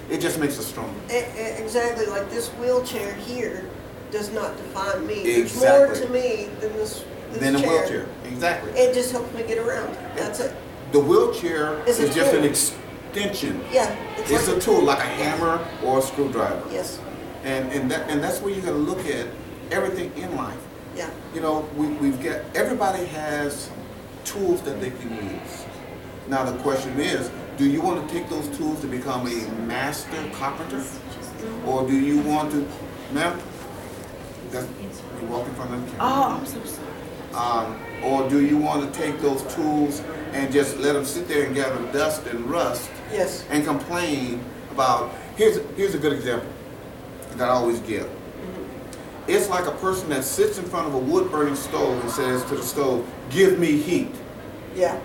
It 0.10 0.20
just 0.20 0.40
makes 0.40 0.58
us 0.60 0.66
stronger. 0.68 0.94
Exactly, 1.10 2.06
like 2.06 2.30
this 2.30 2.48
wheelchair 2.60 3.14
here 3.14 3.64
does 4.12 4.32
not 4.32 4.56
define 4.58 5.06
me. 5.06 5.24
There's 5.24 5.56
more 5.60 5.94
to 5.94 6.10
me 6.10 6.50
than 6.60 6.74
this, 6.74 7.04
this 7.32 7.40
Then 7.40 7.56
a 7.56 7.60
wheelchair, 7.60 8.08
exactly. 8.26 8.72
It 8.74 8.94
just 8.94 9.12
helps 9.12 9.34
me 9.34 9.44
get 9.44 9.58
around. 9.58 9.94
That's 10.16 10.40
it. 10.40 10.56
The 10.92 11.00
wheelchair 11.00 11.80
It's 11.86 12.00
is 12.00 12.16
just 12.16 12.34
an 12.34 12.46
extension. 12.46 13.62
Yeah, 13.72 13.92
it's, 14.18 14.32
It's 14.32 14.48
like 14.48 14.58
a 14.58 14.60
tool, 14.62 14.84
like 14.84 15.00
a 15.00 15.02
hammer 15.02 15.66
or 15.84 16.00
a 16.00 16.02
screwdriver. 16.02 16.64
Yes, 16.72 17.00
And, 17.44 17.72
and, 17.72 17.92
that, 17.92 18.10
and 18.10 18.24
that's 18.24 18.40
where 18.42 18.54
you 18.54 18.62
gotta 18.62 18.78
look 18.78 19.06
at 19.06 19.28
everything 19.72 20.12
in 20.16 20.36
life. 20.36 20.58
yeah. 20.96 21.10
You 21.36 21.42
know, 21.42 21.68
we, 21.76 21.88
we've 21.88 22.22
got, 22.24 22.42
everybody 22.56 23.06
has 23.06 23.70
tools 24.24 24.62
that 24.62 24.80
they 24.80 24.92
can 24.92 25.14
use. 25.16 25.66
Now 26.28 26.44
the 26.50 26.58
question 26.60 27.00
is, 27.00 27.30
do 27.58 27.66
you 27.66 27.82
want 27.82 28.08
to 28.08 28.14
take 28.14 28.30
those 28.30 28.48
tools 28.58 28.80
to 28.82 28.88
become 28.88 29.28
a 29.28 29.48
master 29.66 30.18
carpenter? 30.34 30.84
Or 31.66 31.86
do 31.88 31.98
you 31.98 32.22
want 32.22 32.52
to, 32.52 32.68
ma'am? 33.14 33.40
That's, 34.52 34.68
you're 35.22 35.30
walking 35.30 35.54
from 35.56 35.72
the 35.72 35.78
camera. 35.92 35.98
Oh, 36.00 36.38
I'm 36.40 36.46
so 36.46 36.64
sorry. 36.64 36.88
Um, 37.34 37.80
or 38.04 38.30
do 38.30 38.46
you 38.46 38.58
want 38.58 38.92
to 38.92 39.00
take 39.00 39.20
those 39.22 39.42
tools 39.54 40.02
and 40.34 40.52
just 40.52 40.78
let 40.78 40.94
them 40.94 41.06
sit 41.06 41.28
there 41.28 41.46
and 41.46 41.54
gather 41.56 41.80
dust 41.92 42.26
and 42.28 42.46
rust 42.50 42.90
Yes. 43.12 43.46
and 43.50 43.66
complain 43.66 44.44
about, 44.72 45.12
here's, 45.36 45.60
here's 45.76 45.94
a 45.94 45.98
good 46.00 46.14
example 46.14 46.50
that 47.36 47.50
I 47.50 47.52
always 47.54 47.80
give. 47.82 48.10
It's 49.28 49.50
like 49.50 49.66
a 49.66 49.72
person 49.74 50.10
that 50.10 50.24
sits 50.24 50.58
in 50.58 50.66
front 50.66 50.88
of 50.88 50.94
a 50.94 50.98
wood 51.00 51.30
burning 51.30 51.56
stove 51.56 52.02
and 52.02 52.10
says 52.10 52.44
to 52.46 52.56
the 52.56 52.64
stove, 52.64 53.06
give 53.30 53.60
me 53.60 53.78
heat. 53.78 54.16
Yeah. 54.74 55.00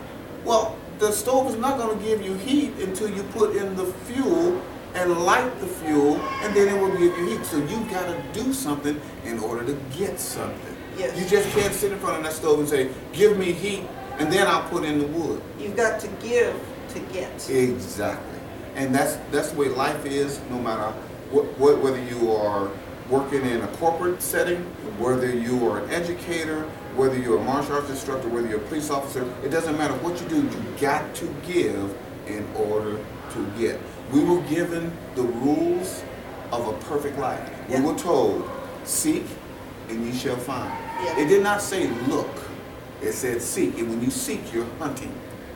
Well, 0.45 0.77
the 0.99 1.11
stove 1.11 1.49
is 1.51 1.57
not 1.57 1.79
going 1.79 1.99
to 1.99 2.05
give 2.05 2.23
you 2.23 2.35
heat 2.35 2.73
until 2.79 3.11
you 3.11 3.25
put 3.25 3.57
in 3.57 3.75
the 3.75 3.87
fuel 3.87 4.63
and 4.95 5.25
light 5.25 5.59
the 5.61 5.67
fuel, 5.67 6.17
and 6.43 6.55
then 6.55 6.75
it 6.75 6.81
will 6.81 6.91
give 6.93 7.17
you 7.19 7.27
heat. 7.27 7.45
So 7.47 7.59
you 7.59 7.81
got 7.91 8.07
to 8.07 8.23
do 8.33 8.53
something 8.53 9.01
in 9.25 9.39
order 9.39 9.65
to 9.65 9.79
get 9.97 10.21
something. 10.21 10.77
Yes. 10.99 11.19
You 11.19 11.27
just 11.27 11.49
can't 11.57 11.73
sit 11.73 11.93
in 11.93 11.99
front 11.99 12.19
of 12.19 12.25
that 12.25 12.33
stove 12.33 12.59
and 12.59 12.69
say, 12.69 12.91
give 13.13 13.39
me 13.39 13.53
heat, 13.53 13.85
and 14.19 14.31
then 14.31 14.47
I'll 14.47 14.69
put 14.69 14.85
in 14.85 14.99
the 14.99 15.07
wood. 15.07 15.43
You've 15.59 15.77
got 15.77 16.01
to 16.01 16.09
give 16.23 16.55
to 16.91 17.01
get. 17.13 17.49
Exactly. 17.49 18.39
And 18.75 18.95
that's 18.95 19.17
that's 19.31 19.51
the 19.51 19.59
way 19.59 19.69
life 19.69 20.05
is, 20.07 20.41
no 20.51 20.59
matter 20.59 20.93
what, 21.31 21.47
what, 21.59 21.81
whether 21.81 22.03
you 22.05 22.33
are 22.33 22.71
working 23.09 23.45
in 23.45 23.61
a 23.63 23.69
corporate 23.77 24.23
setting, 24.23 24.63
whether 24.99 25.35
you 25.35 25.69
are 25.69 25.83
an 25.83 25.91
educator, 25.91 26.63
whether 26.97 27.19
you're 27.19 27.39
a 27.39 27.45
martial 27.45 27.75
arts 27.75 27.91
instructor, 27.91 28.29
whether 28.29 28.49
you're 28.49 28.61
a 28.61 28.69
police 28.69 28.91
officer, 28.91 29.31
it 29.45 29.49
doesn't 29.49 29.77
matter 29.77 29.95
what 29.95 30.21
you 30.21 30.29
do, 30.29 30.43
you 30.43 30.81
got 30.81 31.15
to 31.17 31.27
give 31.47 31.95
in 32.27 32.47
order 32.55 32.99
to 33.33 33.47
get. 33.59 33.81
We 34.13 34.23
were 34.25 34.41
given 34.43 34.93
the 35.15 35.23
rules 35.23 36.03
of 36.51 36.69
a 36.69 36.73
perfect 36.85 37.19
life. 37.19 37.51
Yeah. 37.69 37.81
We 37.81 37.87
were 37.87 37.99
told, 37.99 38.49
seek 38.85 39.25
and 39.89 40.07
ye 40.07 40.13
shall 40.13 40.37
find. 40.37 40.73
Yeah. 41.05 41.21
It 41.21 41.29
did 41.29 41.43
not 41.43 41.63
say 41.63 41.89
look. 42.07 42.31
It 43.01 43.13
said 43.13 43.43
seek. 43.43 43.79
And 43.79 43.89
when 43.89 44.03
you 44.03 44.11
seek, 44.11 44.53
you're 44.53 44.67
hunting. 44.79 45.13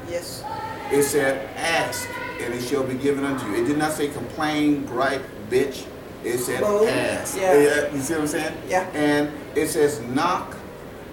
Yes. 0.09 0.43
It 0.91 1.03
said, 1.03 1.49
ask, 1.57 2.09
and 2.41 2.55
it 2.55 2.63
shall 2.63 2.85
be 2.85 2.95
given 2.95 3.25
unto 3.25 3.47
you. 3.47 3.63
It 3.63 3.67
did 3.67 3.79
not 3.79 3.93
say 3.93 4.09
complain, 4.09 4.85
gripe, 4.87 5.23
bitch. 5.51 5.87
It 6.25 6.39
said 6.39 6.63
ask. 6.63 7.37
Yeah. 7.37 7.51
Uh, 7.51 7.95
you 7.95 8.01
see 8.01 8.15
what 8.15 8.23
I'm 8.23 8.27
saying? 8.27 8.57
Yeah. 8.69 8.89
And 8.95 9.31
it 9.55 9.69
says 9.69 10.01
knock, 10.01 10.57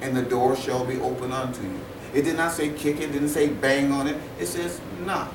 and 0.02 0.16
the 0.16 0.24
door 0.24 0.56
shall 0.56 0.86
be 0.86 1.00
open 1.00 1.32
unto 1.32 1.62
you. 1.62 1.80
It 2.14 2.24
did 2.24 2.38
not 2.38 2.52
say 2.52 2.70
kick 2.70 3.00
it, 3.00 3.12
didn't 3.12 3.30
say 3.30 3.50
bang 3.50 3.92
on 3.92 4.08
it. 4.08 4.18
It 4.40 4.48
says 4.48 4.80
knock. 5.06 5.32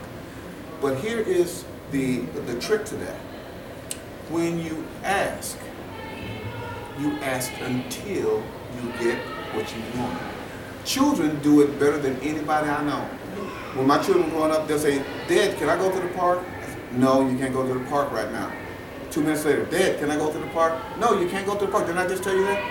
But 0.80 0.98
here 0.98 1.18
is 1.18 1.64
the 1.90 2.20
the 2.46 2.60
trick 2.60 2.84
to 2.86 2.96
that. 2.96 3.16
When 4.30 4.58
you 4.58 4.84
ask, 5.04 5.58
you 6.98 7.12
ask 7.20 7.52
until 7.60 8.42
you 8.76 8.92
get 9.00 9.18
what 9.54 9.74
you 9.74 10.00
want. 10.00 10.18
Children 10.84 11.40
do 11.40 11.62
it 11.62 11.78
better 11.78 11.98
than 11.98 12.16
anybody 12.20 12.68
I 12.68 12.84
know. 12.84 13.00
When 13.74 13.86
my 13.86 13.98
children 14.02 14.30
growing 14.30 14.50
up, 14.50 14.66
they'll 14.66 14.78
say, 14.78 14.98
Dad, 15.28 15.56
can 15.58 15.68
I 15.68 15.76
go 15.76 15.90
to 15.90 16.00
the 16.00 16.12
park? 16.14 16.42
No, 16.92 17.28
you 17.28 17.38
can't 17.38 17.52
go 17.52 17.66
to 17.66 17.74
the 17.74 17.84
park 17.86 18.10
right 18.12 18.30
now. 18.32 18.50
Two 19.10 19.22
minutes 19.22 19.44
later, 19.44 19.64
Dad, 19.66 19.98
can 19.98 20.10
I 20.10 20.16
go 20.16 20.32
to 20.32 20.38
the 20.38 20.46
park? 20.48 20.78
No, 20.98 21.18
you 21.20 21.28
can't 21.28 21.46
go 21.46 21.54
to 21.58 21.66
the 21.66 21.70
park. 21.72 21.86
Didn't 21.86 21.98
I 21.98 22.06
just 22.08 22.22
tell 22.22 22.34
you 22.34 22.44
that? 22.44 22.62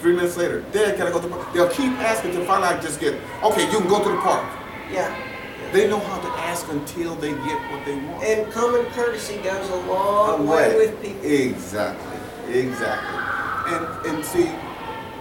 Three 0.00 0.14
minutes 0.14 0.36
later, 0.36 0.62
Dad, 0.72 0.96
can 0.96 1.06
I 1.06 1.10
go 1.10 1.20
to 1.20 1.26
the 1.28 1.34
park? 1.34 1.52
They'll 1.52 1.68
keep 1.68 1.92
asking 1.98 2.30
until 2.30 2.46
finally 2.46 2.68
I 2.68 2.80
just 2.80 3.00
get, 3.00 3.14
okay, 3.42 3.70
you 3.70 3.78
can 3.78 3.88
go 3.88 4.02
to 4.02 4.10
the 4.10 4.18
park. 4.18 4.46
Yeah. 4.90 5.14
They 5.72 5.88
know 5.88 6.00
how 6.00 6.19
to 6.19 6.19
ask 6.60 6.70
until 6.72 7.14
they 7.16 7.30
get 7.30 7.70
what 7.70 7.84
they 7.84 7.96
want. 7.96 8.24
And 8.24 8.52
common 8.52 8.84
courtesy 8.86 9.36
goes 9.38 9.68
a 9.70 9.76
long 9.76 10.46
way 10.46 10.76
with 10.76 11.02
people. 11.02 11.24
Exactly, 11.24 12.18
exactly. 12.52 13.18
And 13.74 14.06
and 14.06 14.24
see, 14.24 14.50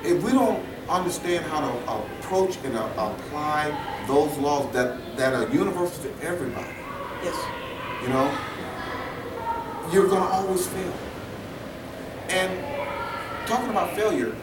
if 0.04 0.24
we 0.24 0.32
don't 0.32 0.64
understand 0.90 1.46
how 1.46 1.60
to 1.62 1.92
approach 1.92 2.58
and 2.64 2.76
apply 2.76 3.76
those 4.08 4.36
laws 4.38 4.72
that 4.74 4.98
that 5.18 5.34
are 5.34 5.48
universal 5.54 6.04
to 6.04 6.12
everybody, 6.26 6.74
Yes. 7.24 7.36
you 8.04 8.10
know, 8.10 8.32
you're 9.92 10.08
gonna 10.08 10.30
always 10.30 10.68
fail. 10.68 10.94
And 12.30 12.52
talking 13.48 13.70
about 13.70 13.96
failure, 13.96 14.36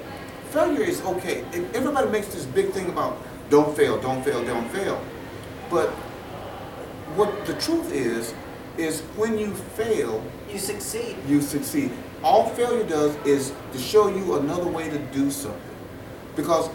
failure 0.51 0.83
is 0.83 1.01
okay. 1.03 1.45
Everybody 1.75 2.11
makes 2.11 2.29
this 2.29 2.45
big 2.45 2.71
thing 2.71 2.89
about 2.89 3.19
don't 3.51 3.77
fail, 3.77 4.01
don't 4.01 4.25
fail, 4.25 4.45
don't 4.45 4.69
fail. 4.71 5.01
But 5.71 5.93
what 7.15 7.47
the 7.47 7.55
truth 7.55 7.93
is, 7.93 8.35
is 8.79 9.01
when 9.17 9.39
you 9.39 9.55
fail, 9.55 10.23
You 10.51 10.59
succeed. 10.59 11.17
you 11.27 11.41
succeed. 11.41 11.91
All 12.23 12.49
failure 12.51 12.85
does 12.87 13.15
is 13.27 13.53
to 13.73 13.79
show 13.79 14.09
you 14.09 14.37
another 14.37 14.67
way 14.69 14.89
to 14.91 14.99
do 14.99 15.31
something. 15.31 15.61
Because 16.35 16.69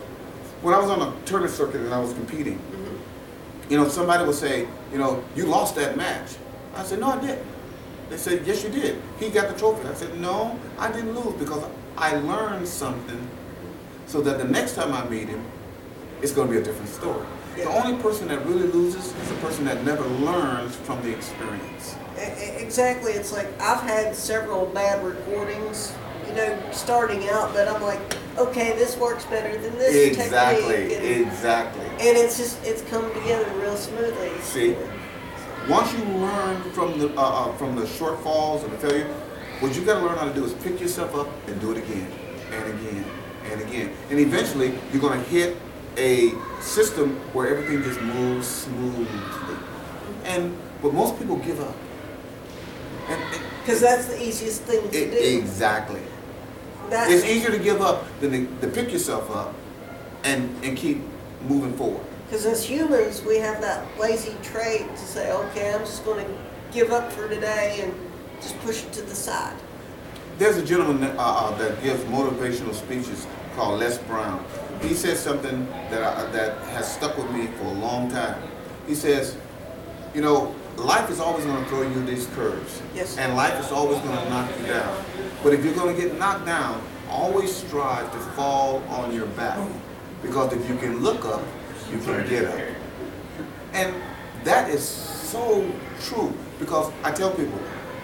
when 0.61 0.73
I 0.73 0.79
was 0.79 0.89
on 0.89 1.01
a 1.01 1.25
tournament 1.25 1.53
circuit 1.53 1.81
and 1.81 1.93
I 1.93 1.99
was 1.99 2.13
competing, 2.13 2.57
mm-hmm. 2.57 3.71
you 3.71 3.77
know, 3.77 3.87
somebody 3.87 4.25
would 4.25 4.35
say, 4.35 4.67
you 4.91 4.97
know, 4.97 5.23
you 5.35 5.45
lost 5.45 5.75
that 5.75 5.97
match. 5.97 6.35
I 6.75 6.83
said, 6.83 6.99
no, 6.99 7.07
I 7.07 7.19
didn't. 7.19 7.45
They 8.09 8.17
said, 8.17 8.45
yes, 8.45 8.63
you 8.63 8.69
did. 8.69 9.01
He 9.19 9.29
got 9.29 9.51
the 9.51 9.57
trophy. 9.57 9.87
I 9.87 9.93
said, 9.93 10.19
no, 10.19 10.59
I 10.77 10.91
didn't 10.91 11.13
lose 11.15 11.33
because 11.39 11.63
I 11.97 12.15
learned 12.15 12.67
something 12.67 13.27
so 14.07 14.21
that 14.21 14.37
the 14.37 14.43
next 14.45 14.75
time 14.75 14.93
I 14.93 15.07
meet 15.07 15.29
him, 15.29 15.43
it's 16.21 16.31
going 16.31 16.47
to 16.47 16.53
be 16.53 16.59
a 16.59 16.63
different 16.63 16.89
story. 16.89 17.25
The 17.55 17.65
only 17.65 18.01
person 18.01 18.27
that 18.29 18.45
really 18.45 18.67
loses 18.67 19.07
is 19.07 19.29
the 19.29 19.35
person 19.35 19.65
that 19.65 19.83
never 19.83 20.05
learns 20.05 20.75
from 20.77 21.01
the 21.03 21.13
experience. 21.13 21.95
Exactly. 22.17 23.11
It's 23.13 23.33
like 23.33 23.47
I've 23.59 23.81
had 23.81 24.15
several 24.15 24.67
bad 24.67 25.03
recordings, 25.03 25.93
you 26.27 26.33
know, 26.33 26.57
starting 26.71 27.27
out, 27.29 27.53
but 27.53 27.67
I'm 27.67 27.81
like, 27.81 27.99
okay, 28.37 28.71
this 28.77 28.95
works 28.97 29.25
better 29.25 29.57
than 29.59 29.77
this 29.77 30.17
Exactly, 30.17 30.61
technique. 30.73 30.97
And, 30.97 31.27
exactly. 31.27 31.85
and 31.85 32.17
it's 32.17 32.37
just, 32.37 32.63
it's 32.63 32.83
come 32.83 33.11
together 33.13 33.51
real 33.59 33.75
smoothly. 33.75 34.31
See, 34.41 34.77
once 35.67 35.91
you 35.93 36.03
learn 36.05 36.61
from 36.71 36.97
the 36.99 37.09
uh, 37.17 37.21
uh, 37.21 37.53
from 37.57 37.75
the 37.75 37.83
shortfalls 37.83 38.63
and 38.63 38.71
the 38.71 38.77
failure, 38.77 39.07
what 39.59 39.75
you 39.75 39.83
got 39.83 39.99
to 39.99 40.05
learn 40.05 40.17
how 40.17 40.25
to 40.25 40.33
do 40.33 40.45
is 40.45 40.53
pick 40.53 40.79
yourself 40.79 41.15
up 41.15 41.27
and 41.47 41.59
do 41.59 41.71
it 41.71 41.77
again 41.77 42.11
and 42.51 42.79
again 42.79 43.05
and 43.51 43.61
again, 43.61 43.91
and 44.09 44.19
eventually 44.19 44.73
you're 44.91 45.01
going 45.01 45.21
to 45.21 45.29
hit 45.29 45.57
a 45.97 46.33
system 46.61 47.15
where 47.33 47.47
everything 47.57 47.83
just 47.83 48.01
moves 48.01 48.47
smoothly. 48.47 49.07
And 50.25 50.55
but 50.81 50.93
most 50.93 51.17
people 51.19 51.37
give 51.37 51.59
up. 51.59 51.75
Because 53.63 53.81
that's 53.81 54.05
the 54.07 54.21
easiest 54.21 54.61
thing 54.63 54.89
to 54.89 54.97
it, 54.97 55.11
do. 55.11 55.39
exactly. 55.39 56.01
That- 56.89 57.09
It's 57.11 57.25
easier 57.25 57.51
to 57.51 57.59
give 57.59 57.81
up 57.81 58.05
than 58.19 58.31
to, 58.31 58.61
to 58.61 58.67
pick 58.67 58.91
yourself 58.91 59.29
up 59.35 59.53
and 60.23 60.49
and 60.63 60.77
keep 60.77 61.01
moving 61.47 61.73
forward. 61.77 62.05
Because 62.27 62.45
as 62.45 62.63
humans, 62.63 63.23
we 63.23 63.37
have 63.37 63.59
that 63.61 63.85
lazy 63.99 64.35
trait 64.41 64.89
to 64.89 64.97
say, 65.01 65.31
okay, 65.33 65.73
I'm 65.73 65.81
just 65.81 66.05
going 66.05 66.25
to 66.25 66.31
give 66.71 66.91
up 66.91 67.11
for 67.11 67.27
today 67.27 67.81
and 67.83 67.93
just 68.41 68.57
push 68.61 68.83
it 68.85 68.93
to 68.93 69.01
the 69.01 69.15
side. 69.15 69.55
there's 70.39 70.57
a 70.57 70.65
gentleman 70.65 71.01
that, 71.01 71.15
uh, 71.17 71.21
uh, 71.23 71.57
that 71.57 71.83
gives 71.83 72.01
motivational 72.05 72.73
speeches 72.73 73.27
called 73.55 73.79
Les 73.81 73.97
Brown. 74.07 74.43
He 74.81 74.93
says 74.93 75.19
something 75.19 75.67
that 75.89 76.03
I, 76.03 76.31
that 76.31 76.57
has 76.69 76.91
stuck 76.91 77.17
with 77.17 77.29
me 77.31 77.47
for 77.47 77.65
a 77.65 77.73
long 77.73 78.09
time. 78.09 78.41
He 78.87 78.95
says, 78.95 79.37
you 80.13 80.21
know, 80.21 80.55
life 80.77 81.09
is 81.09 81.19
always 81.19 81.45
going 81.45 81.63
to 81.63 81.69
throw 81.69 81.83
you 81.83 82.05
these 82.05 82.27
curves. 82.27 82.81
Yes. 82.95 83.17
And 83.17 83.35
life 83.35 83.59
is 83.63 83.71
always 83.71 83.99
going 83.99 84.17
to 84.17 84.29
knock 84.29 84.49
you 84.59 84.67
down. 84.67 85.03
But 85.43 85.53
if 85.53 85.63
you're 85.63 85.75
going 85.75 85.95
to 85.95 86.01
get 86.01 86.17
knocked 86.17 86.45
down, 86.45 86.81
always 87.09 87.55
strive 87.55 88.11
to 88.11 88.19
fall 88.31 88.81
on 88.89 89.13
your 89.13 89.27
back. 89.27 89.59
Because 90.21 90.53
if 90.53 90.67
you 90.69 90.77
can 90.77 90.99
look 90.99 91.25
up, 91.25 91.43
you 91.91 91.99
can 91.99 92.27
get 92.27 92.45
up. 92.45 92.59
And 93.73 93.95
that 94.43 94.69
is 94.69 94.83
so 94.83 95.69
true 96.01 96.33
because 96.59 96.91
I 97.03 97.11
tell 97.11 97.31
people 97.31 97.57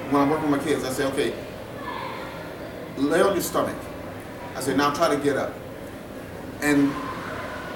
when 0.09 0.21
I'm 0.21 0.29
working 0.29 0.49
with 0.49 0.59
my 0.59 0.65
kids, 0.65 0.83
I 0.83 0.91
say, 0.91 1.05
okay, 1.05 1.33
lay 2.97 3.21
on 3.21 3.33
your 3.33 3.41
stomach. 3.41 3.75
I 4.55 4.61
say, 4.61 4.75
now 4.75 4.93
try 4.93 5.13
to 5.13 5.21
get 5.21 5.37
up. 5.37 5.53
And 6.61 6.91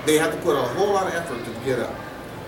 they 0.06 0.18
have 0.18 0.32
to 0.32 0.42
put 0.42 0.56
a 0.56 0.62
whole 0.62 0.94
lot 0.94 1.08
of 1.08 1.14
effort 1.14 1.44
to 1.46 1.66
get 1.66 1.80
up. 1.80 1.96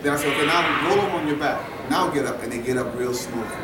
Then 0.01 0.13
I 0.13 0.17
say, 0.17 0.33
okay, 0.33 0.45
now 0.45 0.89
roll 0.89 0.99
over 0.99 1.17
on 1.17 1.27
your 1.27 1.37
back. 1.37 1.61
Now 1.89 2.09
get 2.09 2.25
up, 2.25 2.41
and 2.43 2.51
they 2.51 2.59
get 2.59 2.77
up 2.77 2.95
real 2.97 3.13
smoothly. 3.13 3.55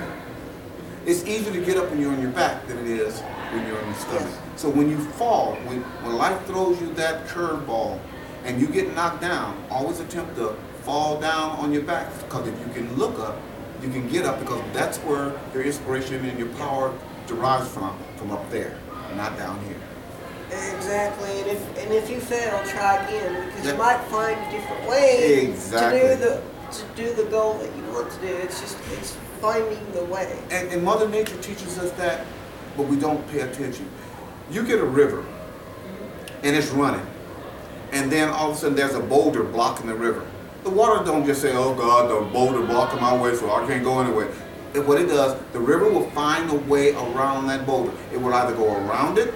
It's 1.05 1.25
easier 1.25 1.53
to 1.53 1.65
get 1.65 1.77
up 1.77 1.89
when 1.89 1.99
you're 1.99 2.11
on 2.11 2.21
your 2.21 2.31
back 2.31 2.67
than 2.67 2.77
it 2.77 2.87
is 2.87 3.21
when 3.51 3.65
you're 3.65 3.79
on 3.79 3.85
your 3.85 3.95
stomach. 3.95 4.33
So 4.55 4.69
when 4.69 4.89
you 4.89 4.99
fall, 4.99 5.55
when, 5.65 5.81
when 6.03 6.15
life 6.15 6.45
throws 6.45 6.79
you 6.81 6.93
that 6.93 7.25
curveball 7.27 7.99
and 8.43 8.61
you 8.61 8.67
get 8.67 8.93
knocked 8.93 9.21
down, 9.21 9.61
always 9.69 9.99
attempt 9.99 10.35
to 10.35 10.55
fall 10.83 11.19
down 11.19 11.51
on 11.59 11.71
your 11.73 11.83
back 11.83 12.11
because 12.21 12.47
if 12.47 12.59
you 12.59 12.73
can 12.73 12.95
look 12.95 13.17
up, 13.19 13.37
you 13.81 13.89
can 13.89 14.07
get 14.09 14.25
up 14.25 14.39
because 14.39 14.61
that's 14.73 14.97
where 14.99 15.33
your 15.53 15.63
inspiration 15.63 16.23
and 16.25 16.37
your 16.37 16.49
power 16.55 16.93
derives 17.27 17.69
from, 17.69 17.97
from 18.17 18.31
up 18.31 18.49
there, 18.51 18.77
not 19.15 19.37
down 19.37 19.59
here. 19.65 19.78
Exactly, 20.51 21.41
and 21.41 21.47
if 21.47 21.77
and 21.83 21.93
if 21.93 22.09
you 22.09 22.19
fail, 22.19 22.61
try 22.65 23.05
again 23.05 23.45
because 23.47 23.65
Yeah. 23.65 23.71
you 23.73 23.77
might 23.77 24.01
find 24.05 24.37
a 24.39 24.51
different 24.51 24.89
way 24.89 25.43
Exactly. 25.43 25.99
to 25.99 26.07
do 26.07 26.21
the 26.23 26.41
to 26.71 26.83
do 26.95 27.13
the 27.13 27.29
goal 27.29 27.53
that 27.55 27.75
you 27.75 27.83
want 27.93 28.11
to 28.11 28.19
do. 28.19 28.33
It's 28.33 28.59
just 28.59 28.77
it's 28.93 29.15
finding 29.41 29.79
the 29.93 30.03
way. 30.05 30.37
And, 30.51 30.69
and 30.69 30.83
Mother 30.83 31.07
Nature 31.07 31.37
teaches 31.37 31.77
us 31.77 31.91
that, 31.93 32.25
but 32.77 32.87
we 32.87 32.95
don't 32.97 33.25
pay 33.31 33.41
attention. 33.41 33.87
You 34.51 34.63
get 34.63 34.79
a 34.79 34.85
river, 34.85 35.17
mm-hmm. 35.17 36.45
and 36.45 36.55
it's 36.55 36.69
running, 36.69 37.05
and 37.91 38.11
then 38.11 38.29
all 38.29 38.49
of 38.51 38.55
a 38.57 38.59
sudden 38.59 38.75
there's 38.75 38.95
a 38.95 38.99
boulder 38.99 39.43
blocking 39.43 39.87
the 39.87 39.95
river. 39.95 40.25
The 40.63 40.69
water 40.71 41.03
don't 41.05 41.25
just 41.25 41.41
say, 41.41 41.55
"Oh 41.55 41.73
God, 41.73 42.09
the 42.09 42.29
boulder 42.31 42.61
blocking 42.65 42.99
my 43.01 43.15
way, 43.15 43.35
so 43.35 43.51
I 43.51 43.65
can't 43.67 43.83
go 43.83 43.99
anywhere." 43.99 44.29
And 44.73 44.87
what 44.87 44.99
it 45.01 45.07
does, 45.07 45.39
the 45.53 45.59
river 45.59 45.89
will 45.89 46.09
find 46.11 46.49
a 46.51 46.55
way 46.55 46.93
around 46.93 47.47
that 47.47 47.65
boulder. 47.65 47.91
It 48.13 48.21
will 48.21 48.33
either 48.33 48.53
go 48.55 48.75
around 48.75 49.17
it, 49.17 49.33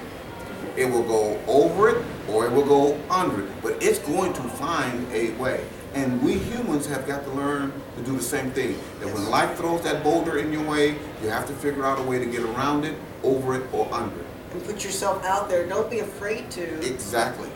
it 0.76 0.86
will 0.86 1.04
go 1.04 1.40
over 1.48 1.90
it, 1.90 2.06
or 2.30 2.46
it 2.46 2.52
will 2.52 2.66
go 2.66 3.00
under 3.10 3.44
it. 3.46 3.52
But 3.62 3.82
it's 3.82 4.00
going 4.00 4.34
to 4.34 4.42
find 4.42 5.12
a 5.12 5.32
way. 5.32 5.66
And 5.94 6.22
we 6.24 6.40
humans 6.40 6.88
have 6.88 7.06
got 7.06 7.24
to 7.26 7.32
learn 7.32 7.72
to 7.98 8.04
do 8.04 8.16
the 8.16 8.24
same 8.24 8.50
thing. 8.52 8.80
That 9.00 9.14
when 9.14 9.30
life 9.30 9.58
throws 9.58 9.84
that 9.84 10.04
boulder 10.04 10.40
in 10.40 10.52
your 10.52 10.68
way, 10.68 10.98
you 11.22 11.30
have 11.30 11.46
to 11.48 11.54
figure 11.54 11.86
out 11.86 12.00
a 12.00 12.04
way 12.04 12.18
to 12.18 12.26
get 12.26 12.42
around 12.42 12.84
it, 12.86 12.96
over 13.22 13.56
it, 13.56 13.72
or 13.72 13.92
under 13.94 14.20
it. 14.20 14.26
And 14.54 14.64
put 14.66 14.84
yourself 14.84 15.24
out 15.24 15.50
there. 15.50 15.68
Don't 15.68 15.90
be 15.90 16.00
afraid 16.00 16.50
to. 16.52 16.92
Exactly. 16.92 17.50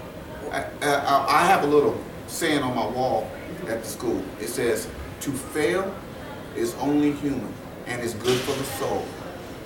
I, 0.52 0.66
I, 0.82 1.42
I 1.42 1.46
have 1.48 1.64
a 1.64 1.68
little 1.68 2.00
saying 2.28 2.62
on 2.62 2.76
my 2.76 2.86
wall 2.86 3.30
at 3.68 3.84
the 3.84 3.90
school. 3.90 4.24
It 4.40 4.48
says, 4.48 4.88
"To 5.22 5.32
fail 5.32 5.94
is 6.56 6.76
only 6.76 7.14
human 7.14 7.54
and 7.88 8.02
is 8.02 8.14
good 8.16 8.40
for 8.40 8.58
the 8.58 8.64
soul, 8.64 9.06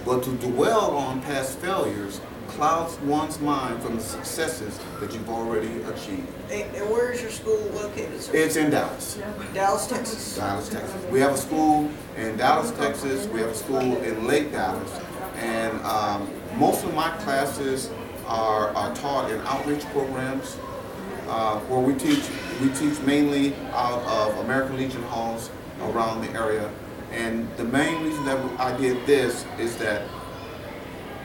but 0.05 0.23
to 0.23 0.31
dwell 0.37 0.95
on 0.95 1.21
past 1.21 1.59
failures 1.59 2.21
clouds 2.55 2.97
one's 2.99 3.39
mind 3.39 3.81
from 3.81 3.95
the 3.95 4.01
successes 4.01 4.79
that 4.99 5.13
you've 5.13 5.29
already 5.29 5.81
achieved." 5.83 6.27
And, 6.49 6.75
and 6.75 6.89
where 6.89 7.11
is 7.11 7.21
your 7.21 7.31
school 7.31 7.59
located? 7.73 8.21
Sir? 8.21 8.35
It's 8.35 8.55
in 8.55 8.69
Dallas, 8.69 9.19
Dallas, 9.53 9.87
Texas. 9.87 10.37
Dallas, 10.37 10.69
Texas. 10.69 11.05
We 11.11 11.19
have 11.19 11.33
a 11.33 11.37
school 11.37 11.89
in 12.17 12.37
Dallas, 12.37 12.71
Texas. 12.71 13.27
We 13.27 13.39
have 13.41 13.49
a 13.49 13.55
school 13.55 13.97
in 14.03 14.27
Lake 14.27 14.51
Dallas, 14.51 14.91
and 15.35 15.79
um, 15.81 16.29
most 16.57 16.83
of 16.83 16.93
my 16.93 17.09
classes 17.17 17.89
are, 18.27 18.69
are 18.75 18.95
taught 18.95 19.31
in 19.31 19.39
outreach 19.41 19.85
programs 19.87 20.55
uh, 21.27 21.59
where 21.61 21.79
we 21.79 21.93
teach 21.95 22.23
we 22.61 22.69
teach 22.69 22.99
mainly 23.01 23.55
out 23.71 24.01
of 24.03 24.37
American 24.45 24.77
Legion 24.77 25.01
halls 25.03 25.49
around 25.81 26.21
the 26.21 26.31
area. 26.31 26.69
And 27.11 27.47
the 27.57 27.63
main 27.63 28.03
reason 28.03 28.23
that 28.25 28.59
I 28.59 28.75
did 28.77 29.05
this 29.05 29.45
is 29.59 29.75
that 29.77 30.07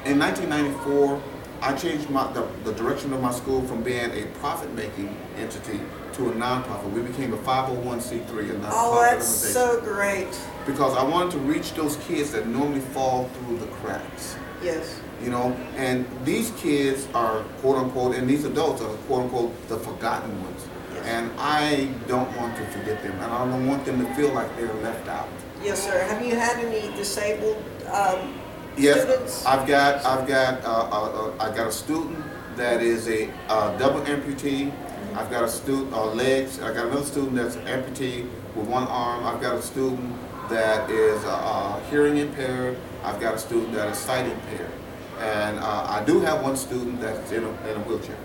in 0.06 0.18
1994, 0.18 1.20
I 1.62 1.72
changed 1.74 2.08
my, 2.10 2.30
the, 2.32 2.46
the 2.64 2.72
direction 2.74 3.12
of 3.12 3.20
my 3.20 3.32
school 3.32 3.62
from 3.66 3.82
being 3.82 4.10
a 4.12 4.26
profit-making 4.40 5.16
entity 5.36 5.80
to 6.12 6.28
a 6.30 6.32
nonprofit. 6.32 6.92
We 6.92 7.02
became 7.02 7.32
a 7.32 7.38
501c3, 7.38 8.10
a 8.10 8.54
nonprofit 8.54 8.68
Oh, 8.72 9.00
that's 9.02 9.46
organization 9.46 9.52
so 9.52 9.80
great. 9.80 10.40
because 10.66 10.96
I 10.96 11.02
wanted 11.02 11.32
to 11.32 11.38
reach 11.38 11.74
those 11.74 11.96
kids 12.08 12.30
that 12.32 12.46
normally 12.46 12.80
fall 12.80 13.28
through 13.28 13.58
the 13.58 13.66
cracks. 13.66 14.36
Yes. 14.62 15.00
You 15.22 15.30
know, 15.30 15.52
and 15.76 16.06
these 16.24 16.50
kids 16.52 17.08
are 17.14 17.42
quote 17.60 17.76
unquote, 17.76 18.14
and 18.16 18.28
these 18.28 18.44
adults 18.44 18.82
are 18.82 18.88
quote 19.06 19.24
unquote 19.24 19.68
the 19.68 19.78
forgotten 19.78 20.30
ones. 20.42 20.66
Yes. 20.94 21.06
And 21.06 21.30
I 21.38 21.86
don't 22.06 22.34
want 22.36 22.54
to 22.56 22.66
forget 22.66 23.02
them, 23.02 23.12
and 23.12 23.32
I 23.32 23.44
don't 23.46 23.66
want 23.66 23.84
them 23.84 24.04
to 24.04 24.14
feel 24.14 24.32
like 24.32 24.54
they're 24.56 24.72
left 24.74 25.08
out. 25.08 25.28
Yes, 25.62 25.82
sir. 25.84 25.98
Have 26.04 26.24
you 26.24 26.36
had 26.36 26.58
any 26.58 26.94
disabled 26.96 27.62
um, 27.92 28.34
Yes, 28.76 29.02
students? 29.04 29.46
I've 29.46 29.66
got, 29.66 30.04
I've 30.04 30.28
got, 30.28 30.62
uh, 30.62 30.68
uh, 30.68 31.30
uh, 31.30 31.42
I 31.42 31.56
got 31.56 31.68
a 31.68 31.72
student 31.72 32.22
that 32.56 32.82
is 32.82 33.08
a 33.08 33.30
uh, 33.48 33.76
double 33.78 34.00
amputee. 34.02 34.70
I've 35.14 35.30
got 35.30 35.44
a 35.44 35.48
student, 35.48 35.94
uh, 35.94 36.12
legs. 36.12 36.60
I 36.60 36.74
got 36.74 36.88
another 36.88 37.04
student 37.04 37.36
that's 37.36 37.56
amputee 37.56 38.28
with 38.54 38.66
one 38.66 38.86
arm. 38.88 39.24
I've 39.24 39.40
got 39.40 39.56
a 39.56 39.62
student 39.62 40.14
that 40.50 40.90
is 40.90 41.24
uh, 41.24 41.28
uh, 41.28 41.80
hearing 41.88 42.18
impaired. 42.18 42.76
I've 43.02 43.18
got 43.18 43.34
a 43.36 43.38
student 43.38 43.72
that 43.72 43.88
is 43.90 43.96
sight 43.96 44.26
impaired, 44.26 44.72
and 45.20 45.58
uh, 45.58 45.86
I 45.88 46.04
do 46.04 46.20
have 46.20 46.42
one 46.42 46.56
student 46.56 47.00
that's 47.00 47.32
in 47.32 47.44
a, 47.44 47.48
in 47.68 47.76
a 47.76 47.80
wheelchair. 47.80 48.18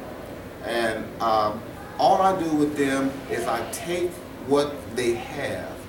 And 0.66 1.06
um, 1.22 1.62
all 1.98 2.22
I 2.22 2.38
do 2.38 2.54
with 2.56 2.76
them 2.76 3.10
is 3.30 3.48
I 3.48 3.66
take 3.72 4.12
what 4.48 4.74
they 4.98 5.14
have 5.14 5.81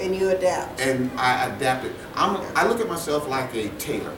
and 0.00 0.14
you 0.14 0.30
adapt. 0.30 0.80
and 0.80 1.10
I 1.18 1.46
adapted. 1.46 1.94
I'm, 2.14 2.36
I 2.56 2.66
look 2.66 2.80
at 2.80 2.88
myself 2.88 3.28
like 3.28 3.54
a 3.54 3.68
tailor. 3.78 4.16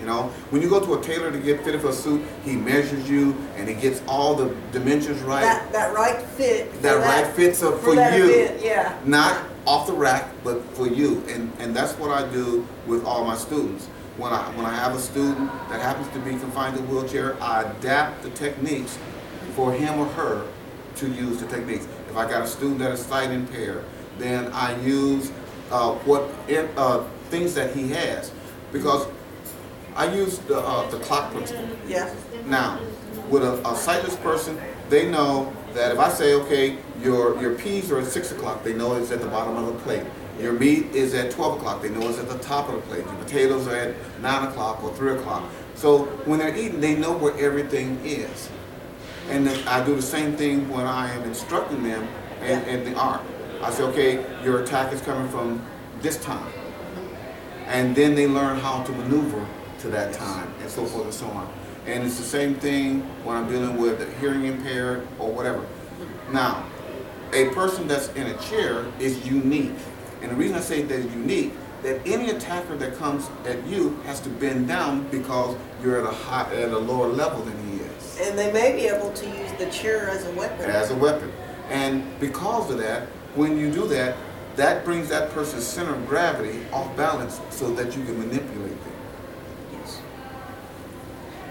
You 0.00 0.06
know, 0.06 0.24
when 0.50 0.62
you 0.62 0.70
go 0.70 0.80
to 0.84 0.94
a 0.94 1.02
tailor 1.02 1.30
to 1.32 1.38
get 1.38 1.62
fitted 1.64 1.80
for 1.80 1.88
a 1.88 1.92
suit, 1.92 2.22
he 2.44 2.54
measures 2.56 3.08
you 3.10 3.36
and 3.56 3.68
he 3.68 3.74
gets 3.74 4.00
all 4.06 4.34
the 4.34 4.54
dimensions 4.72 5.20
right. 5.22 5.42
that 5.42 5.72
that 5.72 5.94
right 5.94 6.22
fit. 6.22 6.70
for 6.72 6.78
That 6.78 6.94
right 7.04 7.26
fits 7.34 7.62
up 7.62 7.80
for 7.80 7.94
that 7.94 8.16
you. 8.16 8.30
event, 8.30 8.64
yeah. 8.64 8.98
Not 9.04 9.44
off 9.66 9.86
the 9.86 9.92
rack, 9.92 10.30
but 10.44 10.62
for 10.76 10.86
you. 10.86 11.22
And 11.28 11.52
and 11.58 11.74
that's 11.74 11.92
what 11.98 12.10
I 12.10 12.30
do 12.32 12.66
with 12.86 13.04
all 13.04 13.24
my 13.24 13.36
students. 13.36 13.86
When 14.16 14.32
I 14.32 14.42
when 14.56 14.64
I 14.66 14.74
have 14.74 14.94
a 14.94 15.00
student 15.00 15.50
that 15.68 15.80
happens 15.80 16.08
to 16.14 16.18
be 16.20 16.30
confined 16.30 16.76
to 16.76 16.82
a 16.82 16.86
wheelchair, 16.86 17.36
I 17.42 17.62
adapt 17.62 18.22
the 18.22 18.30
techniques 18.30 18.96
for 19.56 19.72
him 19.72 19.98
or 19.98 20.06
her 20.06 20.46
to 20.96 21.08
use 21.08 21.38
the 21.40 21.46
techniques. 21.48 21.86
If 22.08 22.16
I 22.16 22.28
got 22.28 22.42
a 22.42 22.46
student 22.46 22.78
that 22.78 22.92
is 22.92 23.04
sight 23.04 23.30
impaired, 23.30 23.84
then 24.18 24.52
I 24.52 24.80
use 24.82 25.30
uh, 25.70 25.94
what 26.04 26.28
in, 26.48 26.68
uh, 26.76 27.04
things 27.30 27.54
that 27.54 27.74
he 27.74 27.88
has 27.88 28.32
because 28.72 29.06
I 29.94 30.12
use 30.14 30.38
the 30.40 30.58
uh, 30.58 30.88
the 30.90 30.98
clock 30.98 31.32
principle. 31.32 31.68
Yeah. 31.86 32.12
Now, 32.46 32.80
with 33.28 33.42
a, 33.42 33.66
a 33.68 33.76
sightless 33.76 34.16
person, 34.16 34.58
they 34.88 35.10
know 35.10 35.52
that 35.74 35.92
if 35.92 35.98
I 35.98 36.08
say, 36.08 36.34
okay, 36.34 36.78
your 37.02 37.40
your 37.40 37.54
peas 37.54 37.90
are 37.90 37.98
at 37.98 38.06
six 38.06 38.32
o'clock, 38.32 38.64
they 38.64 38.74
know 38.74 38.94
it's 38.94 39.10
at 39.10 39.20
the 39.20 39.28
bottom 39.28 39.56
of 39.56 39.66
the 39.66 39.78
plate. 39.80 40.04
Your 40.40 40.52
meat 40.52 40.86
is 40.94 41.14
at 41.14 41.30
twelve 41.32 41.58
o'clock, 41.58 41.82
they 41.82 41.90
know 41.90 42.08
it's 42.08 42.18
at 42.18 42.28
the 42.28 42.38
top 42.38 42.68
of 42.68 42.76
the 42.76 42.80
plate. 42.82 43.04
Your 43.04 43.14
potatoes 43.16 43.66
are 43.66 43.76
at 43.76 44.20
nine 44.20 44.46
o'clock 44.48 44.82
or 44.84 44.94
three 44.94 45.12
o'clock. 45.12 45.50
So 45.74 46.04
when 46.24 46.38
they're 46.38 46.56
eating, 46.56 46.80
they 46.80 46.96
know 46.96 47.16
where 47.16 47.36
everything 47.38 48.00
is. 48.04 48.48
And 49.30 49.48
I 49.48 49.84
do 49.84 49.94
the 49.94 50.02
same 50.02 50.36
thing 50.36 50.68
when 50.70 50.86
I 50.86 51.12
am 51.12 51.22
instructing 51.24 51.82
them 51.82 52.08
in, 52.42 52.62
in 52.64 52.84
the 52.84 52.98
art. 52.98 53.20
I 53.62 53.70
say, 53.70 53.82
okay, 53.84 54.44
your 54.44 54.62
attack 54.62 54.92
is 54.92 55.00
coming 55.00 55.28
from 55.28 55.64
this 56.00 56.22
time. 56.22 56.52
And 57.66 57.94
then 57.94 58.14
they 58.14 58.26
learn 58.26 58.58
how 58.58 58.82
to 58.84 58.92
maneuver 58.92 59.46
to 59.80 59.88
that 59.88 60.12
time 60.12 60.52
and 60.60 60.70
so 60.70 60.86
forth 60.86 61.04
and 61.04 61.14
so 61.14 61.26
on. 61.26 61.52
And 61.86 62.04
it's 62.04 62.16
the 62.16 62.22
same 62.22 62.54
thing 62.54 63.00
when 63.24 63.36
I'm 63.36 63.48
dealing 63.50 63.76
with 63.76 64.00
a 64.00 64.10
hearing 64.20 64.44
impaired 64.44 65.06
or 65.18 65.32
whatever. 65.32 65.66
Now, 66.32 66.64
a 67.32 67.48
person 67.50 67.88
that's 67.88 68.08
in 68.10 68.26
a 68.26 68.36
chair 68.38 68.86
is 69.00 69.26
unique. 69.26 69.74
And 70.22 70.30
the 70.30 70.36
reason 70.36 70.56
I 70.56 70.60
say 70.60 70.82
that 70.82 70.94
is 70.94 71.12
unique, 71.14 71.52
that 71.82 72.00
any 72.06 72.30
attacker 72.30 72.76
that 72.76 72.96
comes 72.96 73.28
at 73.44 73.64
you 73.66 73.94
has 74.04 74.20
to 74.20 74.28
bend 74.28 74.68
down 74.68 75.08
because 75.08 75.56
you're 75.82 75.98
at 76.04 76.12
a 76.12 76.14
high, 76.14 76.52
at 76.54 76.70
a 76.70 76.78
lower 76.78 77.06
level 77.08 77.42
than 77.42 77.56
he 77.68 77.76
is 77.84 78.20
And 78.20 78.38
they 78.38 78.52
may 78.52 78.72
be 78.72 78.86
able 78.86 79.12
to 79.12 79.26
use 79.26 79.52
the 79.58 79.70
chair 79.70 80.08
as 80.10 80.26
a 80.26 80.30
weapon. 80.32 80.70
as 80.70 80.90
a 80.90 80.96
weapon. 80.96 81.30
And 81.70 82.18
because 82.18 82.70
of 82.70 82.78
that, 82.78 83.08
when 83.34 83.58
you 83.58 83.70
do 83.70 83.86
that, 83.88 84.16
that 84.56 84.84
brings 84.84 85.08
that 85.08 85.30
person's 85.30 85.64
center 85.64 85.94
of 85.94 86.06
gravity 86.08 86.60
off 86.72 86.94
balance 86.96 87.40
so 87.50 87.72
that 87.74 87.96
you 87.96 88.04
can 88.04 88.18
manipulate 88.18 88.84
them. 88.84 88.92
Yes. 89.72 90.00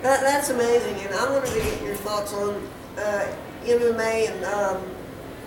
That, 0.01 0.21
that's 0.21 0.49
amazing, 0.49 0.95
and 1.05 1.15
I 1.15 1.31
wanted 1.31 1.49
to 1.53 1.59
get 1.59 1.81
your 1.83 1.95
thoughts 1.95 2.33
on 2.33 2.61
uh, 2.97 3.33
MMA 3.63 4.29
and 4.29 4.45
um, 4.45 4.83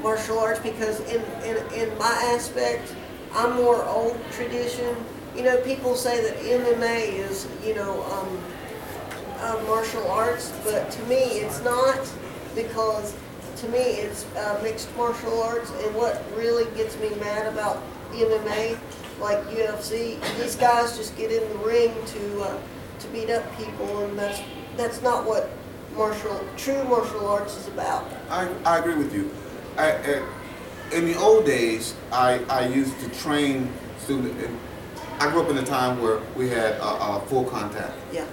martial 0.02 0.38
arts 0.38 0.60
because 0.60 1.00
in, 1.00 1.22
in, 1.44 1.56
in 1.74 1.98
my 1.98 2.32
aspect, 2.34 2.94
I'm 3.34 3.56
more 3.56 3.84
old 3.84 4.18
tradition. 4.32 4.96
You 5.36 5.44
know, 5.44 5.58
people 5.58 5.94
say 5.94 6.22
that 6.22 6.36
MMA 6.38 7.12
is, 7.12 7.46
you 7.64 7.74
know, 7.74 8.02
um, 8.04 8.42
uh, 9.40 9.62
martial 9.66 10.06
arts, 10.10 10.52
but 10.64 10.90
to 10.90 11.02
me 11.04 11.16
it's 11.16 11.62
not 11.62 11.98
because 12.54 13.14
to 13.60 13.68
me 13.68 13.78
it's 13.78 14.24
uh, 14.36 14.58
mixed 14.62 14.94
martial 14.96 15.42
arts. 15.42 15.70
And 15.70 15.94
what 15.94 16.24
really 16.36 16.64
gets 16.76 16.98
me 16.98 17.10
mad 17.16 17.46
about 17.46 17.82
MMA, 18.12 18.78
like 19.20 19.38
UFC, 19.48 20.18
these 20.38 20.56
guys 20.56 20.96
just 20.96 21.16
get 21.16 21.30
in 21.30 21.46
the 21.50 21.58
ring 21.66 21.92
to 22.06 22.42
uh, 22.42 22.58
to 23.00 23.08
beat 23.08 23.30
up 23.30 23.44
people, 23.56 24.04
and 24.04 24.18
that's 24.18 24.40
that's 24.76 25.02
not 25.02 25.26
what 25.26 25.50
martial 25.96 26.44
true 26.56 26.82
martial 26.84 27.26
arts 27.28 27.56
is 27.56 27.68
about. 27.68 28.04
I, 28.30 28.48
I 28.64 28.78
agree 28.78 28.94
with 28.96 29.14
you. 29.14 29.30
I, 29.76 29.92
I, 29.92 30.26
in 30.92 31.04
the 31.06 31.16
old 31.18 31.46
days, 31.46 31.94
I, 32.12 32.40
I 32.48 32.66
used 32.66 32.98
to 33.00 33.08
train 33.20 33.72
students. 33.98 34.34
I 35.20 35.30
grew 35.30 35.42
up 35.42 35.50
in 35.50 35.58
a 35.58 35.62
time 35.64 36.00
where 36.02 36.20
we 36.34 36.48
had 36.48 36.80
uh, 36.80 36.96
uh, 36.96 37.20
full 37.20 37.44
contact, 37.44 37.92
Yeah. 38.12 38.24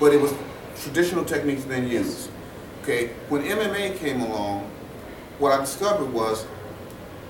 but 0.00 0.12
it 0.12 0.20
was 0.20 0.32
traditional 0.82 1.24
techniques 1.24 1.62
being 1.64 1.86
used. 1.86 2.29
Okay, 2.82 3.08
when 3.28 3.42
MMA 3.42 3.98
came 3.98 4.22
along, 4.22 4.70
what 5.38 5.52
I 5.52 5.60
discovered 5.60 6.10
was 6.14 6.46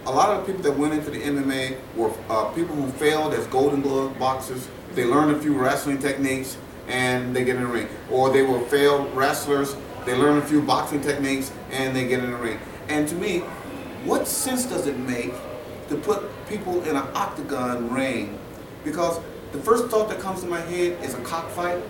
a 0.06 0.10
lot 0.10 0.30
of 0.30 0.46
the 0.46 0.52
people 0.52 0.62
that 0.62 0.78
went 0.78 0.94
into 0.94 1.10
the 1.10 1.18
MMA 1.18 1.76
were 1.96 2.12
uh, 2.28 2.44
people 2.52 2.76
who 2.76 2.88
failed 2.92 3.34
as 3.34 3.48
Golden 3.48 3.80
Glove 3.80 4.16
boxers. 4.16 4.68
They 4.94 5.04
learned 5.04 5.32
a 5.36 5.40
few 5.40 5.52
wrestling 5.54 5.98
techniques 5.98 6.56
and 6.86 7.34
they 7.34 7.44
get 7.44 7.56
in 7.56 7.62
the 7.62 7.68
ring, 7.68 7.88
or 8.10 8.30
they 8.30 8.42
were 8.42 8.60
failed 8.66 9.12
wrestlers. 9.14 9.74
They 10.06 10.14
learn 10.16 10.38
a 10.38 10.46
few 10.46 10.62
boxing 10.62 11.00
techniques 11.00 11.52
and 11.72 11.96
they 11.96 12.06
get 12.06 12.22
in 12.22 12.30
the 12.30 12.36
ring. 12.36 12.58
And 12.88 13.08
to 13.08 13.14
me, 13.16 13.40
what 14.04 14.28
sense 14.28 14.66
does 14.66 14.86
it 14.86 14.98
make 14.98 15.32
to 15.88 15.96
put 15.96 16.30
people 16.48 16.80
in 16.84 16.96
an 16.96 17.06
octagon 17.14 17.92
ring? 17.92 18.38
Because 18.84 19.20
the 19.50 19.58
first 19.58 19.86
thought 19.86 20.08
that 20.10 20.20
comes 20.20 20.42
to 20.42 20.46
my 20.46 20.60
head 20.60 21.02
is 21.04 21.14
a 21.14 21.20
cockfight 21.22 21.82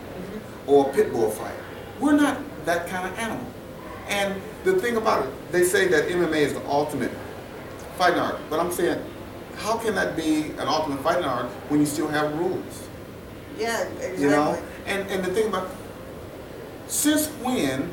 or 0.66 0.88
a 0.88 0.92
pit 0.94 1.12
bull 1.12 1.31
fight. 1.31 1.55
We're 2.01 2.16
not 2.16 2.38
that 2.66 2.88
kind 2.88 3.07
of 3.09 3.18
animal. 3.18 3.46
And 4.09 4.40
the 4.64 4.75
thing 4.81 4.96
about 4.96 5.27
it, 5.27 5.53
they 5.53 5.62
say 5.64 5.88
that 5.88 6.09
MMA 6.09 6.37
is 6.37 6.55
the 6.55 6.66
ultimate 6.66 7.12
fighting 7.96 8.18
art. 8.18 8.38
But 8.49 8.61
I'm 8.61 8.73
saying, 8.73 9.03
how 9.59 9.79
can 9.79 9.94
that 9.94 10.16
be 10.16 10.51
an 10.59 10.68
ultimate 10.68 11.01
fighting 11.01 11.25
art 11.25 11.46
when 11.68 11.81
you 11.81 11.87
still 11.87 12.09
have 12.09 12.37
rules? 12.38 12.88
Yeah, 13.59 13.83
exactly. 13.83 14.23
You 14.23 14.31
know? 14.31 14.62
And 14.87 15.09
and 15.11 15.25
the 15.25 15.33
thing 15.33 15.49
about 15.49 15.70
since 16.88 17.29
when 17.44 17.90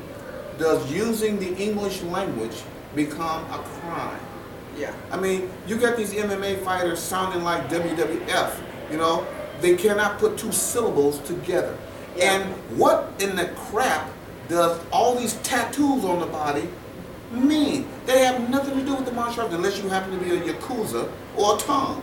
does 0.57 0.91
using 0.91 1.39
the 1.39 1.53
English 1.55 2.01
language 2.03 2.63
become 2.95 3.43
a 3.51 3.59
crime? 3.59 4.19
Yeah. 4.77 4.93
I 5.11 5.17
mean, 5.17 5.49
you 5.67 5.77
got 5.77 5.97
these 5.97 6.13
MMA 6.13 6.63
fighters 6.63 6.99
sounding 6.99 7.43
like 7.43 7.67
WWF, 7.69 8.59
you 8.91 8.97
know? 8.97 9.25
They 9.61 9.75
cannot 9.75 10.19
put 10.19 10.37
two 10.37 10.51
syllables 10.51 11.19
together. 11.19 11.77
Yeah. 12.15 12.33
And 12.33 12.53
what 12.77 13.11
in 13.19 13.35
the 13.35 13.47
crap 13.69 14.09
does 14.49 14.79
all 14.91 15.15
these 15.15 15.35
tattoos 15.35 16.05
on 16.05 16.19
the 16.19 16.25
body 16.27 16.67
mean? 17.31 17.87
They 18.05 18.23
have 18.25 18.49
nothing 18.49 18.77
to 18.77 18.85
do 18.85 18.95
with 18.95 19.05
the 19.05 19.11
martial 19.11 19.43
arts 19.43 19.53
unless 19.53 19.81
you 19.81 19.89
happen 19.89 20.17
to 20.17 20.23
be 20.23 20.31
a 20.31 20.39
Yakuza 20.41 21.11
or 21.35 21.55
a 21.55 21.59
Tong. 21.59 22.01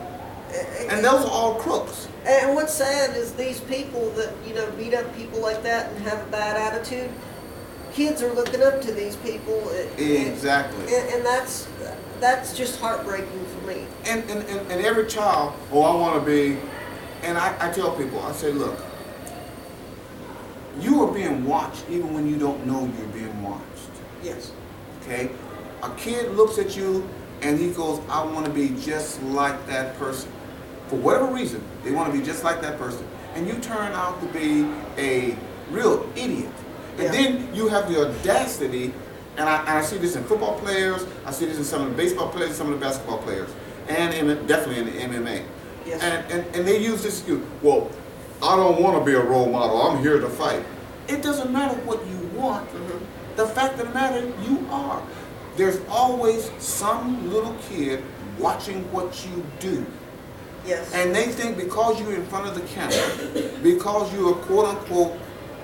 And 0.89 1.05
those 1.05 1.25
are 1.25 1.31
all 1.31 1.55
crooks. 1.57 2.09
And 2.27 2.55
what's 2.55 2.73
sad 2.73 3.17
is 3.17 3.33
these 3.33 3.61
people 3.61 4.11
that, 4.11 4.33
you 4.47 4.55
know, 4.55 4.71
beat 4.73 4.95
up 4.95 5.15
people 5.17 5.41
like 5.41 5.63
that 5.63 5.93
and 5.93 6.03
have 6.05 6.27
a 6.27 6.31
bad 6.31 6.57
attitude, 6.57 7.11
kids 7.93 8.23
are 8.23 8.33
looking 8.33 8.63
up 8.63 8.81
to 8.83 8.93
these 8.93 9.17
people. 9.17 9.69
Exactly. 9.99 10.85
And, 10.85 11.15
and 11.15 11.27
that's, 11.27 11.69
that's 12.21 12.57
just 12.57 12.81
heartbreaking 12.81 13.45
for 13.47 13.67
me. 13.67 13.87
And, 14.07 14.23
and, 14.31 14.43
and, 14.49 14.73
and 14.73 14.85
every 14.85 15.07
child, 15.07 15.55
oh, 15.73 15.83
I 15.83 15.95
want 15.95 16.25
to 16.25 16.31
be, 16.31 16.59
and 17.23 17.37
I, 17.37 17.55
I 17.59 17.73
tell 17.73 17.97
people, 17.97 18.21
I 18.21 18.33
say, 18.33 18.53
look, 18.53 18.79
you 20.81 21.03
are 21.03 21.13
being 21.13 21.45
watched 21.45 21.85
even 21.91 22.13
when 22.15 22.29
you 22.29 22.37
don't 22.39 22.67
know 22.67 22.81
you're 22.99 23.07
being 23.09 23.43
watched. 23.43 23.63
Yes. 24.23 24.53
Okay? 25.03 25.31
A 25.83 25.91
kid 25.97 26.33
looks 26.33 26.59
at 26.59 26.77
you 26.77 27.09
and 27.43 27.59
he 27.59 27.71
goes, 27.71 28.01
I 28.09 28.25
want 28.25 28.47
to 28.47 28.53
be 28.53 28.71
just 28.81 29.23
like 29.25 29.67
that 29.67 29.99
person. 29.99 30.31
For 30.89 30.97
whatever 30.97 31.27
reason, 31.33 31.63
they 31.83 31.91
want 31.91 32.13
to 32.13 32.19
be 32.19 32.25
just 32.25 32.45
like 32.45 32.61
that 32.63 32.79
person. 32.79 33.07
And 33.35 33.47
you 33.47 33.55
turn 33.55 33.93
out 33.93 34.21
to 34.21 34.27
be 34.29 34.67
a 34.97 35.37
real 35.71 36.09
idiot. 36.17 36.51
And 36.99 37.03
Yeah. 37.05 37.11
then 37.11 37.55
you 37.55 37.69
have 37.69 37.89
the 37.93 38.07
audacity, 38.09 38.95
and 39.37 39.49
I, 39.49 39.59
and 39.61 39.71
I 39.71 39.83
see 39.83 39.99
this 39.99 40.15
in 40.17 40.25
football 40.25 40.59
players, 40.61 41.05
I 41.27 41.33
see 41.33 41.45
this 41.47 41.59
in 41.59 41.65
some 41.65 41.83
of 41.83 41.91
the 41.91 41.97
baseball 41.97 42.29
players, 42.29 42.55
some 42.57 42.73
of 42.73 42.79
the 42.79 42.85
basketball 42.87 43.19
players, 43.19 43.51
and 43.89 44.15
in, 44.15 44.47
definitely 44.47 44.79
in 45.01 45.11
the 45.13 45.19
MMA. 45.19 45.43
Yes. 45.85 46.01
And, 46.03 46.33
and, 46.33 46.57
and 46.57 46.67
they 46.67 46.79
use 46.79 47.03
this 47.03 47.19
excuse, 47.19 47.43
well, 47.63 47.91
I 48.45 48.57
don't 48.57 48.83
want 48.83 48.99
to 48.99 49.05
be 49.11 49.17
a 49.17 49.23
role 49.25 49.51
model, 49.51 49.81
I'm 49.81 50.03
here 50.03 50.21
to 50.21 50.29
fight. 50.29 50.63
It 51.09 51.23
doesn't 51.23 51.51
matter 51.51 51.75
what 51.81 52.07
you 52.07 52.19
want. 52.39 52.69
Mm-hmm. 52.69 53.37
The 53.37 53.47
fact 53.47 53.81
of 53.81 53.89
the 53.89 53.95
matter, 53.95 54.27
you 54.43 54.67
are. 54.71 55.03
There's 55.57 55.81
always 55.89 56.51
some 56.59 57.31
little 57.33 57.57
kid 57.69 58.05
watching 58.39 58.91
what 58.93 59.27
you 59.27 59.45
do. 59.61 59.87
Yes. 60.67 60.93
And 60.93 61.15
they 61.15 61.27
think 61.27 61.57
because 61.57 61.99
you're 62.01 62.15
in 62.15 62.27
front 62.27 62.47
of 62.47 62.55
the 62.55 62.61
camera, 62.69 63.51
because 63.63 64.13
you 64.13 64.29
are 64.29 64.35
quote 64.35 64.67
unquote 64.67 65.17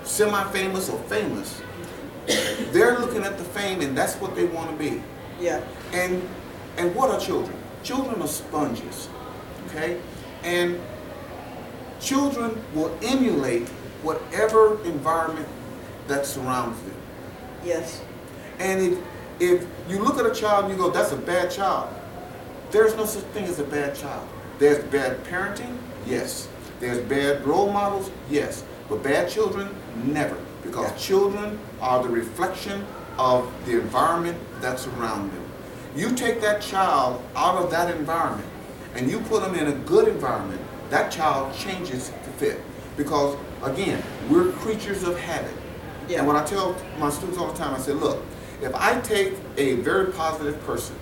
semi-famous 0.05 0.89
or 0.89 0.99
famous, 1.01 1.61
they're 2.73 2.99
looking 2.99 3.25
at 3.25 3.37
the 3.37 3.45
fame 3.45 3.83
and 3.83 3.97
that's 3.97 4.15
what 4.17 4.35
they 4.35 4.47
want 4.47 4.71
to 4.71 4.77
be. 4.77 5.03
yeah. 5.39 5.63
And 5.93 6.27
and 6.79 6.95
what 6.95 7.11
are 7.11 7.21
children? 7.21 7.57
Children 7.83 8.23
are 8.23 8.29
sponges. 8.29 9.09
Okay? 9.67 10.01
And 10.45 10.81
children 12.01 12.63
will 12.75 12.97
emulate 13.03 13.69
whatever 14.03 14.83
environment 14.85 15.49
that 16.09 16.27
surrounds 16.27 16.81
them. 16.83 16.95
Yes. 17.65 18.03
And 18.59 18.81
if, 18.81 18.99
if 19.39 19.67
you 19.89 20.03
look 20.03 20.19
at 20.19 20.27
a 20.27 20.35
child 20.35 20.65
and 20.67 20.73
you 20.75 20.79
go, 20.79 20.91
that's 20.91 21.13
a 21.13 21.17
bad 21.17 21.51
child, 21.51 21.89
there's 22.71 22.95
no 22.97 23.05
such 23.05 23.25
thing 23.25 23.45
as 23.45 23.59
a 23.59 23.65
bad 23.65 23.95
child. 23.95 24.27
There's 24.59 24.83
bad 24.85 25.23
parenting, 25.25 25.77
yes. 26.07 26.49
There's 26.79 26.99
bad 26.99 27.47
role 27.47 27.73
models, 27.73 28.11
yes. 28.31 28.65
But 28.89 29.03
bad 29.03 29.29
children, 29.29 29.75
never. 30.05 30.37
Because 30.63 30.91
Yeah. 30.91 30.97
children 30.97 31.59
are 31.81 32.03
the 32.03 32.09
reflection 32.09 32.85
of 33.19 33.51
the 33.67 33.73
environment 33.73 34.39
that's 34.61 34.87
around 34.87 35.31
them. 35.33 35.45
You 35.97 36.13
take 36.15 36.41
that 36.43 36.61
child 36.63 37.23
out 37.35 37.57
of 37.57 37.71
that 37.71 37.95
environment 37.95 38.49
and 38.95 39.11
you 39.11 39.21
put 39.21 39.43
them 39.43 39.55
in 39.55 39.67
a 39.69 39.73
good 39.73 40.09
environment, 40.09 40.60
that 40.91 41.11
child 41.11 41.55
changes 41.55 42.09
to 42.09 42.31
fit. 42.39 42.61
Because 42.97 43.37
again, 43.63 44.03
we're 44.29 44.53
creatures 44.53 45.03
of 45.05 45.19
habit. 45.19 45.55
Yeah. 46.09 46.19
And 46.19 46.27
what 46.27 46.37
I 46.37 46.45
tell 46.45 46.77
my 46.99 47.11
students 47.11 47.39
all 47.39 47.51
the 47.51 47.59
time, 47.59 47.75
I 47.75 47.79
say, 47.79 47.93
look, 47.93 48.23
if 48.61 48.75
I 48.75 49.01
take 49.01 49.35
a 49.57 49.77
very 49.77 50.13
positive 50.13 50.61
person 50.65 50.97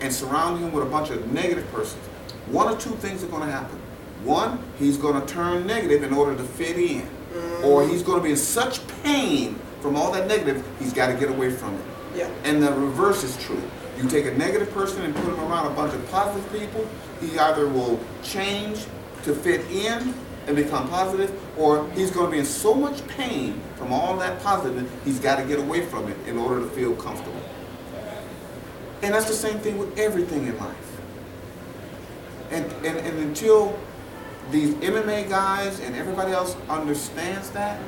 and 0.00 0.12
surround 0.12 0.58
him 0.58 0.72
with 0.72 0.82
a 0.82 0.90
bunch 0.90 1.10
of 1.10 1.30
negative 1.32 1.70
persons, 1.70 2.02
one 2.46 2.72
or 2.72 2.76
two 2.76 2.90
things 2.96 3.22
are 3.22 3.28
going 3.28 3.46
to 3.46 3.52
happen. 3.52 3.78
One, 4.24 4.58
he's 4.78 4.96
going 4.96 5.20
to 5.20 5.32
turn 5.32 5.66
negative 5.66 6.02
in 6.02 6.12
order 6.12 6.36
to 6.36 6.42
fit 6.42 6.78
in. 6.78 7.08
Mm. 7.32 7.64
Or 7.64 7.86
he's 7.86 8.02
going 8.02 8.18
to 8.18 8.24
be 8.24 8.30
in 8.30 8.36
such 8.36 8.80
pain 9.02 9.58
from 9.80 9.96
all 9.96 10.12
that 10.12 10.28
negative, 10.28 10.64
he's 10.78 10.92
got 10.92 11.08
to 11.08 11.14
get 11.14 11.28
away 11.28 11.50
from 11.50 11.74
it. 11.74 11.84
Yeah. 12.14 12.30
And 12.44 12.62
the 12.62 12.72
reverse 12.72 13.24
is 13.24 13.36
true. 13.44 13.60
You 14.00 14.08
take 14.08 14.26
a 14.26 14.32
negative 14.32 14.70
person 14.72 15.02
and 15.02 15.14
put 15.14 15.24
him 15.24 15.40
around 15.40 15.70
a 15.70 15.74
bunch 15.74 15.92
of 15.92 16.10
positive 16.10 16.50
people, 16.52 16.88
he 17.20 17.38
either 17.38 17.68
will 17.68 18.00
change 18.22 18.86
to 19.24 19.34
fit 19.34 19.60
in 19.70 20.14
and 20.46 20.56
become 20.56 20.88
positive, 20.88 21.30
or 21.56 21.88
he's 21.90 22.10
going 22.10 22.26
to 22.26 22.32
be 22.32 22.38
in 22.38 22.44
so 22.44 22.74
much 22.74 23.06
pain 23.06 23.60
from 23.76 23.92
all 23.92 24.16
that 24.18 24.42
positive, 24.42 24.90
he's 25.04 25.20
got 25.20 25.36
to 25.36 25.44
get 25.44 25.58
away 25.58 25.84
from 25.86 26.08
it 26.08 26.16
in 26.26 26.36
order 26.36 26.60
to 26.60 26.66
feel 26.70 26.94
comfortable. 26.96 27.40
And 29.02 29.14
that's 29.14 29.26
the 29.26 29.34
same 29.34 29.58
thing 29.58 29.78
with 29.78 29.98
everything 29.98 30.46
in 30.46 30.56
life. 30.58 31.00
And, 32.50 32.64
and, 32.84 32.98
and 32.98 33.18
until 33.18 33.78
these 34.50 34.74
MMA 34.74 35.28
guys 35.28 35.80
and 35.80 35.96
everybody 35.96 36.32
else 36.32 36.56
understands 36.68 37.50
that, 37.50 37.80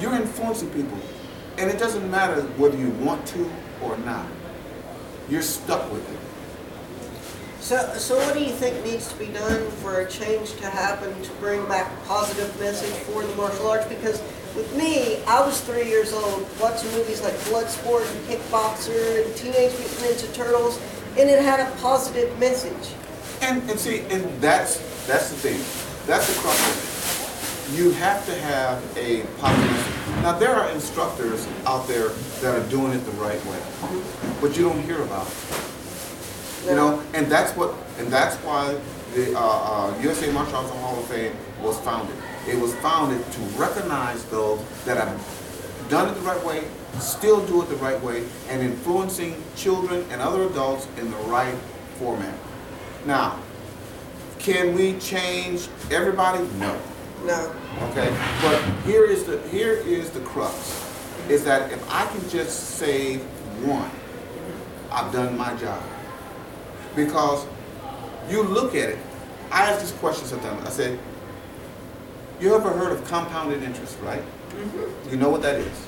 you're 0.00 0.14
influencing 0.14 0.70
people. 0.70 0.98
And 1.58 1.70
it 1.70 1.78
doesn't 1.78 2.10
matter 2.10 2.42
whether 2.56 2.76
you 2.76 2.90
want 2.90 3.26
to 3.28 3.50
or 3.82 3.96
not. 3.98 4.26
You're 5.28 5.42
stuck 5.42 5.90
with 5.92 6.08
it. 6.10 6.18
So, 7.62 7.76
so 7.96 8.16
what 8.16 8.34
do 8.34 8.42
you 8.42 8.50
think 8.50 8.84
needs 8.84 9.06
to 9.12 9.16
be 9.16 9.28
done 9.28 9.70
for 9.82 10.00
a 10.00 10.10
change 10.10 10.54
to 10.54 10.68
happen 10.68 11.14
to 11.22 11.30
bring 11.34 11.64
back 11.68 11.92
a 11.92 12.06
positive 12.08 12.58
message 12.58 12.92
for 13.04 13.22
the 13.22 13.32
martial 13.36 13.68
arts? 13.68 13.86
Because 13.86 14.20
with 14.56 14.76
me, 14.76 15.22
I 15.26 15.46
was 15.46 15.60
three 15.60 15.86
years 15.86 16.12
old 16.12 16.44
watching 16.60 16.90
movies 16.90 17.22
like 17.22 17.34
Bloodsport 17.46 18.10
and 18.10 18.26
Kickboxer 18.26 19.24
and 19.24 19.36
Teenage 19.36 19.78
Mutant 19.78 20.00
Ninja 20.00 20.34
Turtles, 20.34 20.80
and 21.16 21.30
it 21.30 21.40
had 21.40 21.60
a 21.60 21.70
positive 21.76 22.36
message. 22.40 22.94
And, 23.42 23.62
and 23.70 23.78
see, 23.78 24.00
and 24.10 24.24
that's 24.40 24.78
that's 25.06 25.30
the 25.30 25.36
thing. 25.36 25.60
That's 26.08 26.34
the 26.34 26.40
crux 26.40 26.92
you 27.74 27.92
have 27.92 28.26
to 28.26 28.34
have 28.34 28.82
a 28.98 29.22
positive. 29.38 30.22
Now 30.22 30.36
there 30.36 30.54
are 30.54 30.68
instructors 30.72 31.46
out 31.64 31.86
there 31.86 32.08
that 32.42 32.58
are 32.58 32.68
doing 32.68 32.92
it 32.92 32.98
the 32.98 33.12
right 33.12 33.42
way, 33.46 33.58
but 34.40 34.56
you 34.56 34.64
don't 34.64 34.82
hear 34.82 35.00
about 35.02 35.26
it. 35.26 35.61
You 36.64 36.76
know, 36.76 37.02
and 37.14 37.26
that's 37.26 37.56
what, 37.56 37.74
and 37.98 38.08
that's 38.08 38.36
why 38.36 38.78
the 39.14 39.36
uh, 39.36 39.40
uh, 39.40 39.98
USA 40.00 40.30
Martial 40.32 40.56
Arts 40.56 40.70
Hall 40.70 40.98
of 40.98 41.04
Fame 41.06 41.34
was 41.60 41.78
founded. 41.80 42.14
It 42.48 42.58
was 42.58 42.74
founded 42.76 43.24
to 43.32 43.40
recognize 43.58 44.24
those 44.26 44.60
that 44.84 44.96
have 44.96 45.88
done 45.88 46.08
it 46.08 46.14
the 46.14 46.20
right 46.20 46.42
way, 46.44 46.64
still 46.98 47.44
do 47.46 47.62
it 47.62 47.68
the 47.68 47.76
right 47.76 48.00
way, 48.00 48.24
and 48.48 48.62
influencing 48.62 49.42
children 49.56 50.06
and 50.10 50.20
other 50.20 50.44
adults 50.44 50.86
in 50.98 51.10
the 51.10 51.16
right 51.28 51.54
format. 51.98 52.34
Now, 53.06 53.38
can 54.38 54.74
we 54.74 54.98
change 54.98 55.68
everybody? 55.90 56.42
No. 56.58 56.80
No. 57.24 57.54
Okay, 57.90 58.16
but 58.40 58.60
here 58.84 59.04
is 59.04 59.24
the 59.24 59.40
here 59.48 59.74
is 59.74 60.10
the 60.10 60.20
crux, 60.20 60.84
is 61.28 61.44
that 61.44 61.70
if 61.72 61.90
I 61.90 62.06
can 62.06 62.28
just 62.28 62.76
save 62.76 63.20
one, 63.64 63.90
I've 64.90 65.12
done 65.12 65.36
my 65.36 65.54
job. 65.54 65.82
Because 66.94 67.46
you 68.28 68.42
look 68.42 68.74
at 68.74 68.90
it, 68.90 68.98
I 69.50 69.70
ask 69.70 69.80
this 69.80 69.92
question 69.92 70.26
sometimes. 70.26 70.66
I 70.66 70.70
say, 70.70 70.98
you 72.40 72.54
ever 72.54 72.70
heard 72.70 72.92
of 72.92 73.06
compounded 73.06 73.62
interest, 73.62 73.98
right? 74.02 74.22
Mm-hmm. 74.22 75.10
You 75.10 75.16
know 75.16 75.30
what 75.30 75.42
that 75.42 75.56
is. 75.56 75.86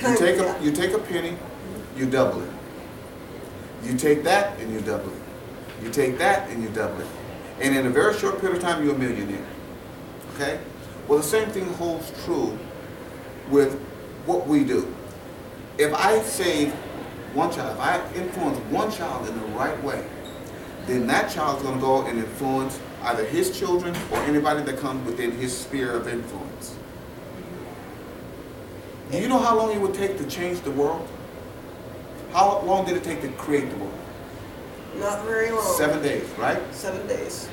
You 0.00 0.16
take 0.16 0.38
a 0.38 0.58
you 0.62 0.72
take 0.72 0.92
a 0.92 0.98
penny, 0.98 1.36
you 1.96 2.06
double 2.06 2.42
it. 2.42 2.50
You 3.84 3.96
take 3.96 4.22
that 4.24 4.58
and 4.58 4.72
you 4.72 4.80
double 4.80 5.10
it. 5.10 5.22
You 5.82 5.90
take 5.90 6.18
that 6.18 6.48
and 6.50 6.62
you 6.62 6.70
double 6.70 7.00
it. 7.00 7.06
And 7.60 7.76
in 7.76 7.86
a 7.86 7.90
very 7.90 8.16
short 8.18 8.40
period 8.40 8.56
of 8.56 8.62
time, 8.62 8.84
you're 8.84 8.94
a 8.94 8.98
millionaire. 8.98 9.44
Okay? 10.34 10.58
Well, 11.06 11.18
the 11.18 11.24
same 11.24 11.48
thing 11.50 11.66
holds 11.74 12.12
true 12.24 12.58
with 13.50 13.78
what 14.24 14.46
we 14.46 14.64
do. 14.64 14.94
If 15.76 15.92
I 15.92 16.20
save 16.22 16.72
one 17.34 17.52
child, 17.52 17.76
if 17.76 17.80
I 17.80 18.14
influence 18.14 18.58
one 18.70 18.90
child 18.90 19.28
in 19.28 19.38
the 19.38 19.46
right 19.48 19.82
way, 19.82 20.04
then 20.90 21.06
that 21.06 21.30
child's 21.30 21.62
going 21.62 21.76
to 21.76 21.80
go 21.80 22.06
and 22.06 22.18
influence 22.18 22.80
either 23.04 23.24
his 23.24 23.56
children 23.56 23.94
or 24.10 24.18
anybody 24.24 24.62
that 24.62 24.78
comes 24.78 25.06
within 25.06 25.30
his 25.32 25.56
sphere 25.56 25.92
of 25.92 26.08
influence. 26.08 26.76
Do 29.10 29.18
you 29.18 29.28
know 29.28 29.38
how 29.38 29.56
long 29.56 29.72
it 29.72 29.80
would 29.80 29.94
take 29.94 30.18
to 30.18 30.26
change 30.26 30.60
the 30.60 30.70
world? 30.70 31.08
How 32.32 32.60
long 32.62 32.84
did 32.84 32.96
it 32.96 33.04
take 33.04 33.22
to 33.22 33.28
create 33.32 33.70
the 33.70 33.76
world? 33.76 33.98
Not 34.96 35.24
very 35.24 35.50
long. 35.50 35.74
Seven 35.76 36.02
days, 36.02 36.28
right? 36.38 36.60
Seven 36.74 37.06
days. 37.06 37.48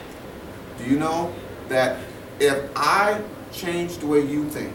Do 0.77 0.85
you 0.85 0.97
know 0.99 1.33
that 1.67 1.99
if 2.39 2.69
I 2.75 3.21
change 3.51 3.97
the 3.97 4.07
way 4.07 4.21
you 4.21 4.49
think, 4.49 4.73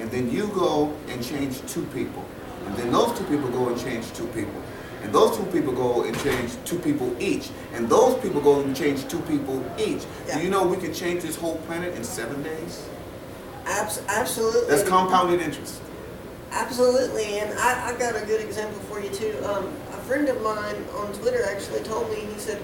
and 0.00 0.10
then 0.10 0.30
you 0.30 0.48
go 0.48 0.94
and 1.08 1.22
change 1.24 1.60
two 1.66 1.84
people, 1.86 2.24
and 2.66 2.76
then 2.76 2.92
those 2.92 3.18
two 3.18 3.24
people 3.24 3.48
go 3.50 3.68
and 3.68 3.80
change 3.80 4.12
two 4.12 4.26
people, 4.28 4.62
and 5.04 5.12
those 5.12 5.36
two 5.36 5.44
people 5.46 5.72
go 5.72 6.02
and 6.02 6.18
change 6.20 6.52
two 6.64 6.78
people 6.78 7.14
each, 7.20 7.50
and 7.74 7.88
those 7.88 8.18
people 8.22 8.40
go 8.40 8.60
and 8.62 8.74
change 8.74 9.06
two 9.06 9.20
people 9.20 9.62
each, 9.78 10.02
Yeah. 10.26 10.38
do 10.38 10.44
you 10.44 10.50
know 10.50 10.62
we 10.66 10.78
can 10.78 10.94
change 10.94 11.22
this 11.22 11.36
whole 11.36 11.56
planet 11.66 11.94
in 11.94 12.02
seven 12.02 12.42
days? 12.42 12.86
Abs- 13.66 14.00
absolutely. 14.08 14.68
That's 14.74 14.88
compounded 14.88 15.40
interest. 15.42 15.80
Absolutely, 16.52 17.40
and 17.40 17.58
I, 17.58 17.90
I 17.90 17.98
got 17.98 18.16
a 18.20 18.24
good 18.24 18.40
example 18.40 18.80
for 18.82 18.98
you 19.00 19.10
too. 19.10 19.34
Um, 19.44 19.66
a 19.90 19.98
friend 20.08 20.28
of 20.28 20.40
mine 20.42 20.76
on 20.96 21.12
Twitter 21.12 21.44
actually 21.50 21.80
told 21.80 22.08
me, 22.10 22.16
he 22.32 22.38
said, 22.38 22.62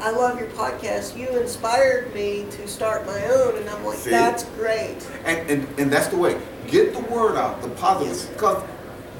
I 0.00 0.10
love 0.10 0.38
your 0.38 0.48
podcast. 0.50 1.16
You 1.16 1.28
inspired 1.40 2.14
me 2.14 2.46
to 2.52 2.68
start 2.68 3.04
my 3.06 3.20
own. 3.26 3.56
And 3.56 3.68
I'm 3.68 3.84
like, 3.84 3.98
See? 3.98 4.10
that's 4.10 4.44
great. 4.50 4.96
And, 5.24 5.50
and, 5.50 5.78
and 5.80 5.92
that's 5.92 6.06
the 6.06 6.16
way. 6.16 6.40
Get 6.68 6.92
the 6.92 7.00
word 7.12 7.36
out, 7.36 7.62
the 7.62 7.68
positive. 7.70 8.14
Yes. 8.16 8.26
Because 8.26 8.62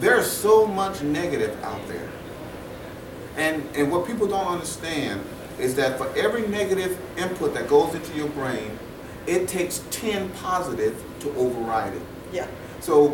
there's 0.00 0.30
so 0.30 0.66
much 0.66 1.02
negative 1.02 1.60
out 1.64 1.84
there. 1.88 2.08
And, 3.38 3.64
and 3.76 3.90
what 3.90 4.06
people 4.06 4.26
don't 4.26 4.48
understand 4.48 5.24
is 5.58 5.76
that 5.76 5.96
for 5.96 6.12
every 6.16 6.46
negative 6.48 6.98
input 7.16 7.54
that 7.54 7.68
goes 7.68 7.94
into 7.94 8.14
your 8.14 8.28
brain, 8.30 8.78
it 9.26 9.46
takes 9.46 9.84
10 9.90 10.30
positive 10.30 11.02
to 11.20 11.34
override 11.36 11.94
it. 11.94 12.02
Yeah. 12.32 12.48
So, 12.80 13.10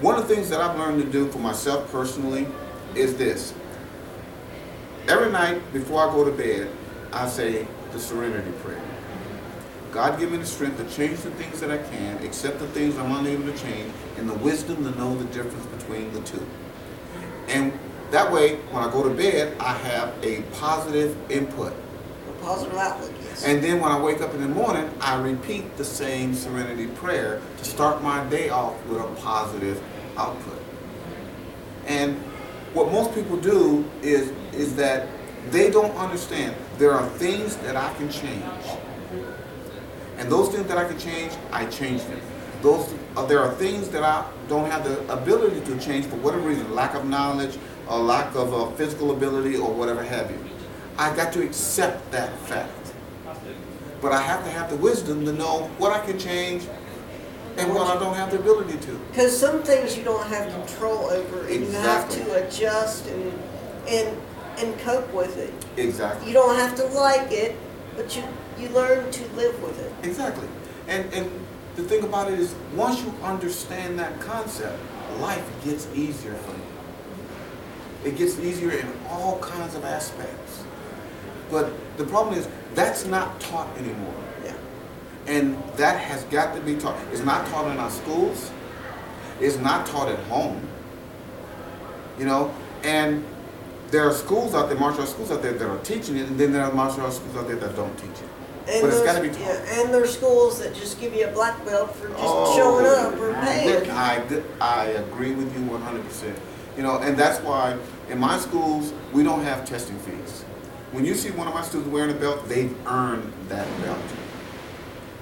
one 0.00 0.16
of 0.16 0.28
the 0.28 0.34
things 0.34 0.48
that 0.50 0.60
I've 0.60 0.78
learned 0.78 1.02
to 1.02 1.10
do 1.10 1.30
for 1.30 1.38
myself 1.38 1.90
personally 1.90 2.46
is 2.94 3.16
this. 3.16 3.54
Every 5.08 5.30
night 5.30 5.60
before 5.72 6.08
I 6.08 6.12
go 6.12 6.24
to 6.24 6.30
bed, 6.30 6.70
I 7.12 7.28
say 7.28 7.66
the 7.92 7.98
serenity 7.98 8.52
prayer. 8.62 8.80
God 9.90 10.18
give 10.20 10.30
me 10.30 10.38
the 10.38 10.46
strength 10.46 10.76
to 10.78 10.96
change 10.96 11.20
the 11.20 11.30
things 11.32 11.60
that 11.60 11.70
I 11.70 11.78
can, 11.78 12.22
accept 12.24 12.58
the 12.58 12.68
things 12.68 12.96
I'm 12.96 13.10
unable 13.12 13.50
to 13.50 13.58
change, 13.58 13.92
and 14.16 14.28
the 14.28 14.34
wisdom 14.34 14.84
to 14.84 14.96
know 14.98 15.16
the 15.16 15.24
difference 15.26 15.66
between 15.66 16.12
the 16.12 16.20
two. 16.20 16.46
And 17.48 17.72
that 18.10 18.32
way, 18.32 18.56
when 18.70 18.82
I 18.82 18.90
go 18.90 19.02
to 19.02 19.14
bed, 19.14 19.56
I 19.60 19.74
have 19.74 20.14
a 20.22 20.42
positive 20.54 21.16
input. 21.30 21.74
A 22.28 22.32
positive 22.42 22.76
outlook, 22.76 23.12
yes. 23.22 23.44
And 23.44 23.62
then 23.62 23.80
when 23.80 23.92
I 23.92 24.00
wake 24.00 24.20
up 24.22 24.32
in 24.34 24.40
the 24.40 24.48
morning, 24.48 24.90
I 25.00 25.20
repeat 25.20 25.76
the 25.76 25.84
same 25.84 26.34
serenity 26.34 26.86
prayer 26.86 27.42
to 27.58 27.64
start 27.64 28.02
my 28.02 28.24
day 28.30 28.48
off 28.48 28.74
with 28.86 29.00
a 29.00 29.06
positive 29.16 29.82
output. 30.16 30.58
And 31.86 32.16
what 32.74 32.92
most 32.92 33.14
people 33.14 33.36
do 33.36 33.84
is 34.02 34.32
is 34.52 34.76
that 34.76 35.08
they 35.50 35.70
don't 35.70 35.94
understand 35.96 36.54
there 36.78 36.92
are 36.92 37.08
things 37.10 37.56
that 37.56 37.76
I 37.76 37.92
can 37.94 38.10
change. 38.10 38.44
And 40.18 40.30
those 40.30 40.48
things 40.48 40.66
that 40.66 40.76
I 40.76 40.86
can 40.86 40.98
change, 40.98 41.32
I 41.52 41.66
change 41.66 42.02
them. 42.04 42.20
Those 42.60 42.92
uh, 43.16 43.24
there 43.26 43.40
are 43.40 43.54
things 43.54 43.88
that 43.90 44.02
I 44.02 44.28
don't 44.48 44.70
have 44.70 44.84
the 44.84 45.12
ability 45.12 45.60
to 45.60 45.78
change 45.78 46.06
for 46.06 46.16
whatever 46.16 46.48
reason, 46.48 46.74
lack 46.74 46.94
of 46.94 47.06
knowledge, 47.06 47.58
or 47.88 47.98
lack 47.98 48.34
of 48.34 48.52
uh, 48.52 48.70
physical 48.76 49.10
ability, 49.10 49.56
or 49.56 49.72
whatever 49.72 50.02
have 50.02 50.30
you. 50.30 50.38
I 50.98 51.14
got 51.14 51.32
to 51.34 51.42
accept 51.42 52.10
that 52.12 52.36
fact. 52.40 52.72
But 54.00 54.12
I 54.12 54.22
have 54.22 54.44
to 54.44 54.50
have 54.50 54.70
the 54.70 54.76
wisdom 54.76 55.24
to 55.24 55.32
know 55.32 55.70
what 55.78 55.92
I 55.92 56.04
can 56.04 56.18
change 56.18 56.68
and 57.56 57.74
what 57.74 57.88
I 57.88 57.98
don't 57.98 58.14
have 58.14 58.30
the 58.30 58.38
ability 58.38 58.78
to. 58.78 58.94
Because 59.10 59.38
some 59.38 59.62
things 59.62 59.96
you 59.96 60.04
don't 60.04 60.26
have 60.28 60.52
control 60.52 61.06
over, 61.06 61.46
and 61.46 61.66
you 61.66 61.70
have 61.72 62.08
to 62.10 62.46
adjust 62.46 63.06
and 63.08 63.32
and 63.88 64.16
and 64.58 64.78
cope 64.80 65.12
with 65.12 65.36
it. 65.38 65.52
Exactly. 65.76 66.28
You 66.28 66.34
don't 66.34 66.56
have 66.56 66.76
to 66.76 66.84
like 66.86 67.32
it, 67.32 67.56
but 67.96 68.16
you 68.16 68.22
you 68.58 68.68
learn 68.70 69.10
to 69.10 69.26
live 69.34 69.60
with 69.62 69.78
it. 69.80 69.92
Exactly. 70.06 70.48
And 70.86 71.12
and 71.12 71.30
the 71.76 71.82
thing 71.82 72.04
about 72.04 72.30
it 72.32 72.38
is 72.38 72.54
once 72.74 73.02
you 73.02 73.12
understand 73.22 73.98
that 73.98 74.20
concept, 74.20 74.78
life 75.18 75.46
gets 75.64 75.88
easier 75.94 76.34
for 76.34 76.52
you. 76.52 76.67
It 78.04 78.16
gets 78.16 78.38
easier 78.38 78.70
in 78.70 78.86
all 79.08 79.38
kinds 79.40 79.74
of 79.74 79.84
aspects. 79.84 80.62
But 81.50 81.72
the 81.96 82.04
problem 82.04 82.38
is 82.38 82.48
that's 82.74 83.06
not 83.06 83.40
taught 83.40 83.76
anymore. 83.78 84.14
Yeah. 84.44 84.54
And 85.26 85.62
that 85.76 85.98
has 85.98 86.22
got 86.24 86.54
to 86.54 86.60
be 86.60 86.76
taught. 86.76 86.96
It's 87.10 87.24
not 87.24 87.46
taught 87.48 87.70
in 87.70 87.78
our 87.78 87.90
schools. 87.90 88.50
It's 89.40 89.56
not 89.58 89.86
taught 89.86 90.08
at 90.08 90.18
home. 90.26 90.66
You 92.18 92.26
know, 92.26 92.54
and 92.82 93.24
there 93.90 94.06
are 94.08 94.12
schools 94.12 94.54
out 94.54 94.68
there, 94.68 94.78
martial 94.78 95.00
arts 95.00 95.12
schools 95.12 95.30
out 95.30 95.42
there 95.42 95.52
that 95.52 95.68
are 95.68 95.78
teaching 95.78 96.16
it, 96.18 96.26
and 96.28 96.38
then 96.38 96.52
there 96.52 96.64
are 96.64 96.72
martial 96.72 97.02
arts 97.02 97.16
schools 97.16 97.36
out 97.36 97.46
there 97.46 97.56
that 97.56 97.76
don't 97.76 97.96
teach 97.96 98.10
it. 98.10 98.28
And 98.68 98.82
but 98.82 98.90
it's 98.90 99.02
got 99.02 99.16
to 99.16 99.22
be 99.22 99.28
taught. 99.28 99.40
Yeah, 99.40 99.80
and 99.80 99.94
there's 99.94 100.12
schools 100.12 100.58
that 100.58 100.74
just 100.74 101.00
give 101.00 101.14
you 101.14 101.26
a 101.26 101.32
black 101.32 101.64
belt 101.64 101.94
for 101.94 102.08
just 102.08 102.20
Oh, 102.20 102.54
showing 102.56 102.86
up 102.86 103.18
or 103.18 103.32
paying. 103.44 103.90
I, 103.90 104.42
I 104.60 104.84
agree 104.86 105.32
with 105.32 105.52
you 105.54 105.64
100%. 105.70 106.36
You 106.78 106.84
know, 106.84 106.98
and 106.98 107.18
that's 107.18 107.40
why 107.40 107.76
in 108.08 108.20
my 108.20 108.38
schools, 108.38 108.92
we 109.12 109.24
don't 109.24 109.42
have 109.42 109.64
testing 109.64 109.98
fees. 109.98 110.42
When 110.92 111.04
you 111.04 111.16
see 111.16 111.32
one 111.32 111.48
of 111.48 111.52
my 111.52 111.62
students 111.62 111.92
wearing 111.92 112.12
a 112.12 112.14
belt, 112.14 112.48
they've 112.48 112.74
earned 112.86 113.32
that 113.48 113.66
belt. 113.82 113.98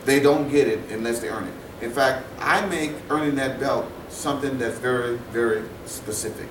They 0.05 0.21
don't 0.21 0.51
get 0.51 0.69
it 0.69 0.91
unless 0.91 1.21
they 1.21 1.31
earn 1.31 1.45
it. 1.45 1.55
In 1.83 1.91
fact, 1.91 2.27
I 2.39 2.65
make 2.67 2.93
earning 3.09 3.37
that 3.37 3.59
belt 3.59 3.91
something 4.11 4.59
that's 4.59 4.79
very, 4.79 5.17
very 5.33 5.63
specific. 5.87 6.47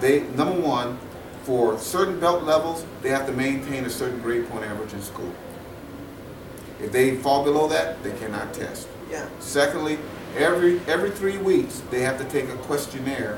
They, 0.00 0.20
number 0.20 0.60
one, 0.60 0.96
for 1.42 1.76
certain 1.80 2.20
belt 2.20 2.44
levels, 2.44 2.86
they 3.02 3.08
have 3.08 3.26
to 3.26 3.32
maintain 3.32 3.84
a 3.84 3.90
certain 3.90 4.20
grade 4.20 4.48
point 4.48 4.64
average 4.64 4.92
in 4.92 5.02
school. 5.02 5.34
If 6.80 6.92
they 6.92 7.16
fall 7.16 7.42
below 7.42 7.66
that, 7.66 8.00
they 8.04 8.12
cannot 8.12 8.54
test. 8.54 8.86
Yeah. 9.10 9.28
Secondly, 9.40 9.98
every 10.36 10.80
every 10.86 11.10
three 11.10 11.36
weeks 11.38 11.82
they 11.90 12.02
have 12.02 12.16
to 12.18 12.24
take 12.26 12.48
a 12.48 12.56
questionnaire 12.58 13.36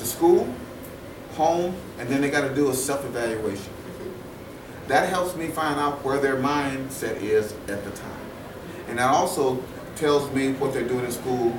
to 0.00 0.06
school, 0.06 0.52
home, 1.32 1.76
and 1.98 2.08
then 2.08 2.22
they 2.22 2.30
got 2.30 2.48
to 2.48 2.54
do 2.54 2.70
a 2.70 2.74
self-evaluation. 2.74 3.72
That 4.88 5.08
helps 5.08 5.36
me 5.36 5.48
find 5.48 5.78
out 5.78 6.02
where 6.04 6.18
their 6.18 6.36
mindset 6.36 7.20
is 7.20 7.52
at 7.68 7.84
the 7.84 7.90
time, 7.90 8.26
and 8.88 8.98
that 8.98 9.08
also 9.08 9.62
tells 9.94 10.32
me 10.32 10.54
what 10.54 10.72
they're 10.72 10.88
doing 10.88 11.04
in 11.04 11.12
school 11.12 11.56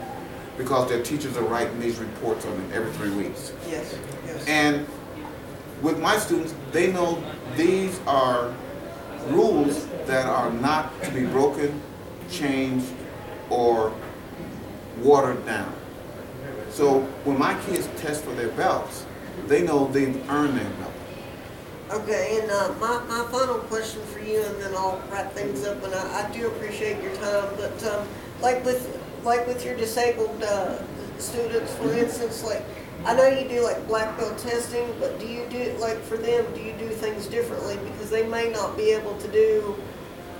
because 0.57 0.89
their 0.89 1.01
teachers 1.03 1.37
are 1.37 1.43
writing 1.43 1.79
these 1.79 1.97
reports 1.99 2.45
on 2.45 2.51
them 2.57 2.71
every 2.73 2.91
three 2.93 3.11
weeks. 3.11 3.53
Yes. 3.69 3.97
Yes. 4.25 4.45
And 4.47 4.85
with 5.81 5.99
my 5.99 6.17
students, 6.17 6.53
they 6.71 6.91
know 6.91 7.23
these 7.55 7.99
are 8.05 8.53
rules 9.27 9.85
that 10.05 10.25
are 10.25 10.51
not 10.51 11.01
to 11.03 11.11
be 11.11 11.25
broken, 11.25 11.79
changed, 12.29 12.87
or 13.49 13.93
watered 14.97 15.45
down. 15.45 15.73
So 16.71 17.01
when 17.25 17.37
my 17.37 17.59
kids 17.65 17.87
test 17.97 18.23
for 18.23 18.31
their 18.33 18.49
belts, 18.49 19.05
they 19.47 19.61
know 19.61 19.87
they've 19.87 20.17
earned 20.29 20.57
their 20.57 20.69
belt. 20.69 20.93
Okay, 21.91 22.39
and 22.41 22.49
uh, 22.49 22.73
my, 22.79 23.03
my 23.09 23.27
final 23.29 23.55
question 23.67 24.01
for 24.05 24.19
you, 24.19 24.41
and 24.41 24.55
then 24.61 24.73
I'll 24.75 25.01
wrap 25.11 25.33
things 25.33 25.65
up. 25.65 25.83
And 25.83 25.93
I, 25.93 26.25
I 26.25 26.31
do 26.31 26.47
appreciate 26.47 27.03
your 27.03 27.13
time, 27.15 27.49
but 27.57 27.83
um, 27.85 28.07
like 28.41 28.63
with 28.63 28.97
like 29.23 29.45
with 29.45 29.63
your 29.65 29.75
disabled 29.75 30.41
uh, 30.41 30.77
students, 31.19 31.73
for 31.75 31.91
instance, 31.93 32.43
like 32.45 32.63
I 33.05 33.13
know 33.13 33.27
you 33.27 33.47
do 33.47 33.61
like 33.61 33.85
black 33.87 34.17
belt 34.17 34.37
testing, 34.37 34.87
but 34.99 35.19
do 35.19 35.27
you 35.27 35.45
do 35.49 35.75
like 35.79 36.01
for 36.03 36.15
them? 36.15 36.45
Do 36.55 36.61
you 36.61 36.71
do 36.73 36.87
things 36.87 37.27
differently 37.27 37.77
because 37.83 38.09
they 38.09 38.25
may 38.25 38.49
not 38.49 38.77
be 38.77 38.91
able 38.91 39.17
to 39.17 39.27
do 39.27 39.75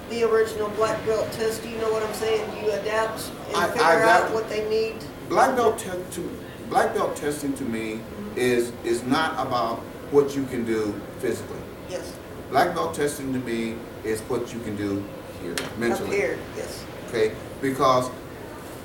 the 0.10 0.24
original 0.24 0.70
black 0.70 1.06
belt 1.06 1.30
test? 1.34 1.64
Do 1.64 1.70
you 1.70 1.78
know 1.80 1.92
what 1.92 2.02
I'm 2.02 2.14
saying? 2.14 2.50
Do 2.52 2.66
you 2.66 2.72
adapt 2.72 3.30
and 3.50 3.58
I- 3.58 3.66
I 3.66 3.72
figure 3.72 4.04
out 4.06 4.34
what 4.34 4.48
they 4.50 4.68
need? 4.70 4.96
Black 5.32 5.56
belt 5.56 5.80
te- 5.80 6.16
to 6.16 6.30
black 6.70 6.94
belt 6.94 7.16
testing 7.16 7.54
to 7.54 7.64
me 7.64 8.02
is 8.36 8.74
is 8.84 9.02
not 9.04 9.32
about 9.48 9.78
what 10.12 10.36
you 10.36 10.44
can 10.48 10.66
do 10.66 10.94
physically. 11.20 11.62
Yes, 11.90 12.14
Black 12.50 12.76
belt 12.76 12.94
testing 12.94 13.32
to 13.32 13.40
me 13.40 13.78
is 14.04 14.20
what 14.24 14.54
you 14.54 14.60
can 14.60 14.76
do 14.76 15.02
here 15.42 15.56
mentally. 15.78 16.10
up 16.10 16.14
here. 16.14 16.38
Yes. 16.58 16.84
Okay, 17.08 17.32
because 17.62 18.12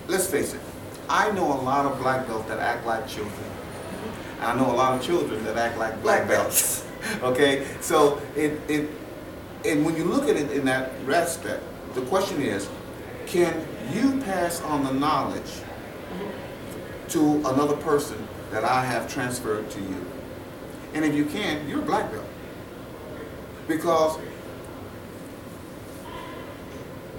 let's 0.06 0.28
face 0.30 0.54
it, 0.54 0.60
I 1.08 1.32
know 1.32 1.52
a 1.52 1.60
lot 1.62 1.84
of 1.84 1.98
black 1.98 2.28
belts 2.28 2.46
that 2.46 2.60
act 2.60 2.86
like 2.86 3.08
children. 3.08 3.50
And 4.38 4.44
I 4.44 4.54
know 4.54 4.70
a 4.70 4.76
lot 4.76 4.96
of 4.96 5.04
children 5.04 5.42
that 5.46 5.56
act 5.56 5.78
like 5.78 6.00
black, 6.00 6.26
Black 6.26 6.28
belts. 6.28 6.86
okay, 7.24 7.66
so 7.80 8.22
it 8.36 8.60
it 8.68 8.88
and 9.64 9.84
when 9.84 9.96
you 9.96 10.04
look 10.04 10.28
at 10.28 10.36
it 10.36 10.52
in 10.52 10.64
that 10.66 10.92
respect, 11.04 11.64
the 11.94 12.02
question 12.02 12.40
is, 12.40 12.68
can 13.26 13.66
you 13.92 14.20
pass 14.22 14.62
on 14.62 14.84
the 14.84 14.92
knowledge 14.92 15.50
to 17.10 17.36
another 17.48 17.76
person 17.76 18.26
that 18.50 18.64
I 18.64 18.84
have 18.84 19.12
transferred 19.12 19.70
to 19.70 19.80
you? 19.80 20.06
And 20.94 21.04
if 21.04 21.14
you 21.14 21.24
can, 21.26 21.68
you're 21.68 21.80
a 21.80 21.84
black 21.84 22.10
belt. 22.10 22.24
Because 23.68 24.18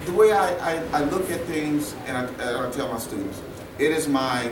the 0.06 0.12
way 0.12 0.32
I, 0.32 0.76
I, 0.76 0.84
I 0.92 1.04
look 1.04 1.30
at 1.30 1.40
things 1.42 1.94
and 2.06 2.16
I, 2.16 2.24
and 2.24 2.66
I 2.66 2.70
tell 2.70 2.90
my 2.90 2.98
students, 2.98 3.40
it 3.78 3.92
is 3.92 4.08
my 4.08 4.50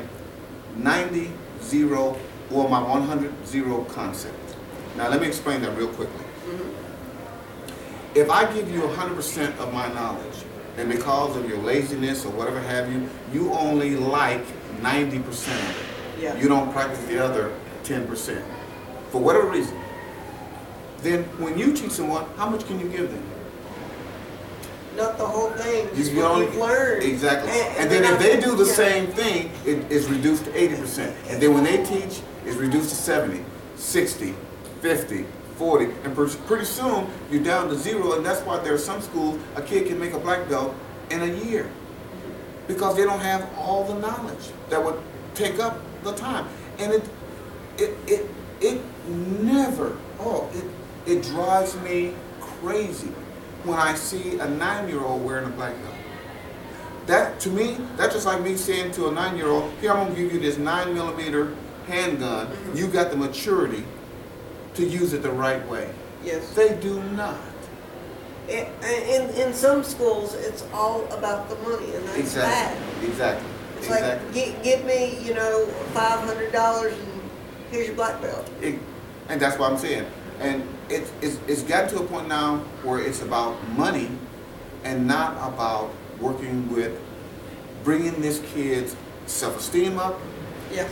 90 0.76 1.32
0 1.62 2.16
or 2.50 2.68
my 2.68 2.82
100 2.82 3.46
0 3.46 3.84
concept. 3.84 4.56
Now 4.96 5.08
let 5.08 5.20
me 5.20 5.26
explain 5.26 5.62
that 5.62 5.76
real 5.76 5.88
quickly. 5.88 6.24
Mm-hmm. 6.46 8.18
If 8.18 8.30
I 8.30 8.50
give 8.52 8.70
you 8.70 8.80
100% 8.80 9.58
of 9.58 9.72
my 9.74 9.92
knowledge, 9.92 10.44
and 10.76 10.90
because 10.90 11.36
of 11.36 11.48
your 11.48 11.58
laziness 11.58 12.24
or 12.24 12.30
whatever 12.32 12.60
have 12.60 12.92
you, 12.92 13.08
you 13.32 13.52
only 13.52 13.96
like 13.96 14.44
90% 14.82 15.22
of 15.26 15.70
it. 16.18 16.22
Yeah. 16.22 16.36
You 16.36 16.48
don't 16.48 16.72
practice 16.72 17.04
the 17.06 17.22
other 17.22 17.52
10%. 17.84 18.42
For 19.10 19.20
whatever 19.20 19.48
reason. 19.50 19.76
Then 20.98 21.24
when 21.38 21.58
you 21.58 21.72
teach 21.72 21.92
someone, 21.92 22.24
how 22.36 22.48
much 22.48 22.66
can 22.66 22.80
you 22.80 22.88
give 22.88 23.10
them? 23.10 23.22
Not 24.96 25.18
the 25.18 25.26
whole 25.26 25.50
thing, 25.50 25.88
just 25.94 26.12
You 26.12 26.22
what 26.22 26.30
only- 26.30 26.46
you've 26.46 26.56
learned. 26.56 27.02
Exactly. 27.02 27.50
And- 27.50 27.60
And, 27.60 27.78
and 27.78 27.90
then 27.90 28.14
if 28.14 28.18
they 28.18 28.40
do 28.40 28.56
the 28.56 28.64
yeah. 28.64 28.72
same 28.72 29.06
thing, 29.08 29.50
it 29.66 29.90
is 29.92 30.08
reduced 30.08 30.44
to 30.46 30.50
80%. 30.58 31.12
And 31.28 31.40
then 31.40 31.52
when 31.52 31.64
they 31.64 31.84
teach, 31.84 32.22
it's 32.46 32.56
reduced 32.56 32.88
to 32.90 32.96
70, 32.96 33.44
60, 33.76 34.34
50, 34.80 35.26
40. 35.58 35.88
And 36.04 36.14
pretty 36.46 36.64
soon, 36.64 37.08
you're 37.30 37.42
down 37.42 37.68
to 37.68 37.74
zero. 37.76 38.12
And 38.14 38.24
that's 38.24 38.40
why 38.40 38.58
there 38.58 38.72
are 38.72 38.78
some 38.78 39.02
schools, 39.02 39.38
a 39.54 39.60
kid 39.62 39.86
can 39.86 39.98
make 40.00 40.14
a 40.14 40.18
black 40.18 40.48
belt 40.48 40.74
in 41.10 41.20
a 41.22 41.26
year. 41.44 41.68
Because 42.66 42.96
they 42.96 43.04
don't 43.04 43.20
have 43.20 43.48
all 43.58 43.84
the 43.84 43.94
knowledge 43.98 44.50
that 44.70 44.84
would 44.84 44.98
take 45.34 45.58
up 45.58 45.78
the 46.02 46.12
time. 46.12 46.46
And 46.78 46.92
it, 46.92 47.08
it, 47.78 47.96
it, 48.06 48.30
it 48.60 48.80
never, 49.08 49.96
oh, 50.18 50.48
it, 50.54 50.64
it 51.10 51.22
drives 51.22 51.78
me 51.80 52.14
crazy 52.40 53.12
when 53.64 53.78
I 53.78 53.94
see 53.94 54.38
a 54.38 54.48
nine-year-old 54.48 55.24
wearing 55.24 55.46
a 55.46 55.50
black 55.50 55.74
belt. 55.82 55.94
That 57.06 57.38
to 57.40 57.50
me, 57.50 57.78
that's 57.96 58.14
just 58.14 58.26
like 58.26 58.42
me 58.42 58.56
saying 58.56 58.92
to 58.92 59.08
a 59.08 59.12
nine-year-old, 59.12 59.72
"Here, 59.80 59.92
I'm 59.92 60.08
gonna 60.08 60.20
give 60.20 60.32
you 60.32 60.40
this 60.40 60.58
nine 60.58 60.92
millimeter 60.92 61.54
handgun. 61.86 62.48
Mm-hmm. 62.48 62.76
You 62.76 62.88
got 62.88 63.10
the 63.10 63.16
maturity 63.16 63.84
to 64.74 64.84
use 64.84 65.12
it 65.12 65.22
the 65.22 65.30
right 65.30 65.64
way." 65.68 65.94
Yes. 66.24 66.52
They 66.54 66.74
do 66.80 67.00
not. 67.12 67.38
In, 68.48 68.66
in, 68.84 69.30
in 69.30 69.52
some 69.54 69.82
schools, 69.82 70.34
it's 70.34 70.64
all 70.72 71.04
about 71.12 71.48
the 71.48 71.56
money, 71.68 71.92
and 71.94 72.06
that's 72.06 72.18
Exactly. 72.18 72.80
bad. 73.02 73.04
Exactly. 73.10 73.48
It's 73.78 73.86
exactly. 73.88 74.26
like, 74.26 74.34
gi- 74.34 74.54
give 74.62 74.84
me, 74.84 75.18
you 75.20 75.34
know, 75.34 75.66
five 75.92 76.20
hundred 76.20 76.52
dollars, 76.52 76.92
and 76.94 77.20
here's 77.70 77.86
your 77.88 77.96
black 77.96 78.20
belt. 78.22 78.48
It- 78.62 78.78
and 79.28 79.40
that's 79.40 79.58
what 79.58 79.72
I'm 79.72 79.78
saying. 79.78 80.06
And 80.38 80.62
it, 80.88 81.10
it's, 81.20 81.38
it's 81.48 81.62
gotten 81.62 81.88
to 81.96 82.00
a 82.04 82.06
point 82.06 82.28
now 82.28 82.58
where 82.84 83.00
it's 83.00 83.20
about 83.22 83.56
money 83.70 84.08
and 84.84 85.06
not 85.08 85.32
about 85.52 85.90
working 86.20 86.70
with 86.70 86.96
bringing 87.82 88.20
this 88.20 88.40
kid's 88.54 88.94
self-esteem 89.26 89.98
up, 89.98 90.20
Yes. 90.72 90.90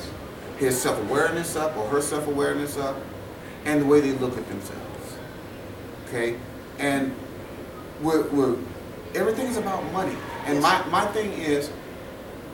his 0.58 0.80
self-awareness 0.80 1.54
up 1.54 1.76
or 1.76 1.86
her 1.88 2.00
self-awareness 2.00 2.76
up, 2.78 2.96
and 3.64 3.82
the 3.82 3.86
way 3.86 4.00
they 4.00 4.12
look 4.12 4.36
at 4.36 4.48
themselves. 4.48 5.16
Okay? 6.08 6.36
And 6.80 7.14
we're, 8.04 8.28
we're 8.28 8.56
everything 9.14 9.46
is 9.46 9.56
about 9.56 9.82
money. 9.92 10.16
And 10.46 10.60
my, 10.60 10.84
my 10.88 11.06
thing 11.06 11.32
is, 11.32 11.68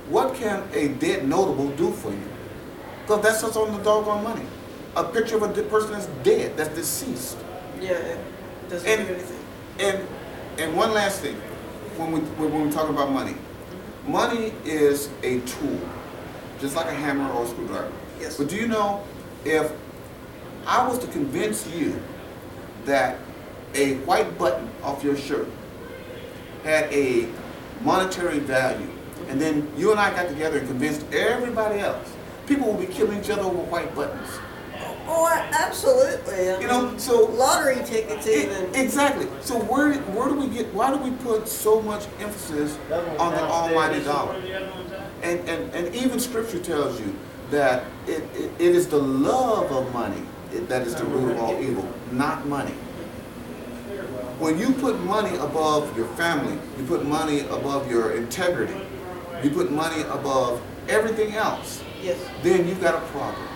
what 0.09 0.35
can 0.35 0.63
a 0.73 0.89
dead 0.89 1.27
notable 1.29 1.69
do 1.73 1.91
for 1.93 2.11
you? 2.11 2.29
Because 3.03 3.23
that's 3.23 3.43
what's 3.43 3.57
on 3.57 3.77
the 3.77 3.83
doggone 3.83 4.23
money. 4.23 4.47
A 4.97 5.05
picture 5.05 5.37
of 5.37 5.43
a 5.43 5.53
de- 5.53 5.63
person 5.65 5.93
that's 5.93 6.07
dead, 6.23 6.57
that's 6.57 6.75
deceased. 6.75 7.37
Yeah. 7.81 7.93
It 7.93 8.19
doesn't 8.69 8.89
And- 8.89 9.07
do 9.09 9.15
anything. 9.15 9.37
And 9.81 10.07
and 10.59 10.77
one 10.77 10.93
last 10.93 11.21
thing, 11.21 11.37
when 11.97 12.13
we 12.13 12.21
when 12.21 12.67
we 12.67 12.71
talk 12.73 12.91
about 12.91 13.11
money, 13.11 13.35
money 14.07 14.53
is 14.65 15.09
a 15.23 15.41
tool, 15.41 15.81
just 16.61 16.77
like 16.77 16.87
a 16.87 16.93
hammer 16.95 17.31
or 17.33 17.45
a 17.45 17.49
screwdriver. 17.49 17.91
Yes. 18.21 18.37
But 18.37 18.49
do 18.49 18.57
you 18.57 18.69
know 18.69 19.03
if 19.45 19.73
I 20.67 20.87
was 20.87 20.99
to 20.99 21.07
convince 21.07 21.67
you 21.69 21.99
that 22.85 23.17
a 23.75 23.95
white 23.99 24.37
button 24.39 24.69
off 24.83 25.05
your 25.05 25.17
shirt 25.17 25.49
had 26.65 26.93
a 26.93 27.29
monetary 27.83 28.39
value, 28.39 28.89
and 29.29 29.41
then 29.41 29.71
you 29.77 29.91
and 29.91 30.01
I 30.01 30.11
got 30.11 30.29
together 30.29 30.59
and 30.59 30.69
convinced 30.69 31.05
everybody 31.13 31.81
else, 31.81 32.13
people 32.47 32.67
will 32.73 32.81
be 32.81 32.87
killing 32.87 33.19
each 33.21 33.31
other 33.31 33.43
over 33.43 33.59
white 33.59 33.95
buttons. 33.95 34.29
Oh, 35.07 35.27
absolutely. 35.53 36.51
I 36.51 36.61
You 36.61 36.67
know, 36.69 36.97
so- 36.97 37.25
lottery 37.27 37.83
tickets 37.85 38.27
even. 38.27 38.73
Exactly. 38.75 39.27
So 39.41 39.59
where 39.59 39.95
where 39.95 40.29
do 40.29 40.35
we 40.35 40.47
get? 40.49 40.73
Why 40.73 40.91
do 40.91 40.99
we 40.99 41.11
put 41.17 41.49
so 41.49 41.81
much 41.83 42.07
emphasis 42.21 42.79
on 43.19 43.33
the 43.33 43.43
almighty 43.43 44.05
dollar? 44.05 44.35
And 45.23 45.41
and, 45.49 45.75
and 45.75 45.95
even 45.95 46.21
Scripture 46.21 46.61
tells 46.61 47.01
you 47.01 47.15
that 47.51 47.85
it, 48.07 48.23
it, 48.35 48.51
it 48.59 48.75
is 48.77 48.87
the 48.87 48.99
love 48.99 49.73
of 49.73 49.93
money 49.93 50.23
that 50.53 50.83
is 50.83 50.95
the 50.95 51.05
root 51.05 51.33
of 51.33 51.41
all 51.41 51.61
evil, 51.61 51.89
not 52.13 52.47
money. 52.47 52.75
When 54.41 54.59
you 54.59 54.73
put 54.73 54.99
money 55.01 55.37
above 55.37 55.95
your 55.99 56.07
family, 56.17 56.59
you 56.79 56.87
put 56.87 57.05
money 57.05 57.41
above 57.41 57.91
your 57.91 58.13
integrity, 58.13 58.75
you 59.45 59.51
put 59.51 59.71
money 59.71 60.01
above 60.05 60.63
everything 60.89 61.35
else, 61.35 61.83
yes. 62.03 62.17
then 62.43 62.67
you've 62.67 62.81
got 62.81 62.95
a 62.95 63.07
problem. 63.09 63.47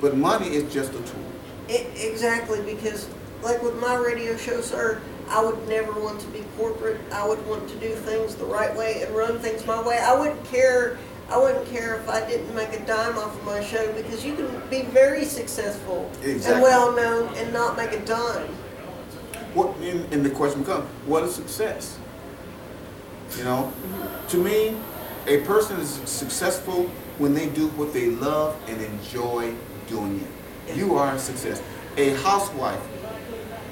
But 0.00 0.16
money 0.16 0.48
is 0.48 0.72
just 0.74 0.90
a 0.90 0.98
tool. 0.98 1.30
I- 1.68 1.86
exactly, 1.96 2.60
because 2.62 3.08
like 3.40 3.62
with 3.62 3.80
my 3.80 3.94
radio 3.94 4.36
show, 4.36 4.60
sir, 4.60 5.00
I 5.30 5.44
would 5.44 5.68
never 5.68 5.92
want 5.92 6.20
to 6.22 6.26
be 6.28 6.44
corporate. 6.58 7.00
I 7.12 7.24
would 7.24 7.44
want 7.46 7.68
to 7.68 7.76
do 7.76 7.90
things 7.94 8.34
the 8.34 8.44
right 8.44 8.74
way 8.76 9.02
and 9.02 9.14
run 9.14 9.38
things 9.38 9.64
my 9.64 9.80
way. 9.80 9.98
I 9.98 10.18
wouldn't 10.18 10.44
care. 10.46 10.98
I 11.30 11.38
wouldn't 11.38 11.66
care 11.68 11.94
if 11.94 12.08
I 12.08 12.26
didn't 12.28 12.52
make 12.54 12.72
a 12.72 12.84
dime 12.84 13.16
off 13.16 13.36
of 13.36 13.44
my 13.44 13.62
show 13.62 13.92
because 13.92 14.24
you 14.24 14.34
can 14.34 14.48
be 14.70 14.82
very 14.82 15.24
successful 15.24 16.10
and 16.24 16.42
well 16.62 16.90
known 16.96 17.32
and 17.36 17.52
not 17.52 17.76
make 17.76 17.92
a 17.92 18.04
dime. 18.04 18.48
What 19.56 19.74
and, 19.78 20.12
and 20.12 20.22
the 20.22 20.28
question 20.28 20.60
becomes, 20.60 20.84
what 21.06 21.24
is 21.24 21.34
success? 21.34 21.98
You 23.38 23.44
know, 23.44 23.72
to 24.28 24.36
me, 24.36 24.76
a 25.26 25.40
person 25.40 25.80
is 25.80 25.88
successful 26.04 26.90
when 27.16 27.32
they 27.32 27.48
do 27.48 27.68
what 27.68 27.94
they 27.94 28.10
love 28.10 28.54
and 28.68 28.78
enjoy 28.82 29.54
doing 29.88 30.20
it. 30.20 30.76
You 30.76 30.96
are 30.96 31.14
a 31.14 31.18
success. 31.18 31.62
A 31.96 32.10
housewife 32.16 32.82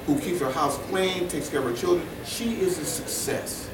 who 0.07 0.19
keeps 0.19 0.39
her 0.39 0.51
house 0.51 0.75
clean, 0.89 1.27
takes 1.27 1.49
care 1.49 1.59
of 1.59 1.65
her 1.65 1.75
children, 1.75 2.07
she 2.25 2.55
is 2.55 2.79
a 2.79 2.85
success. 2.85 3.69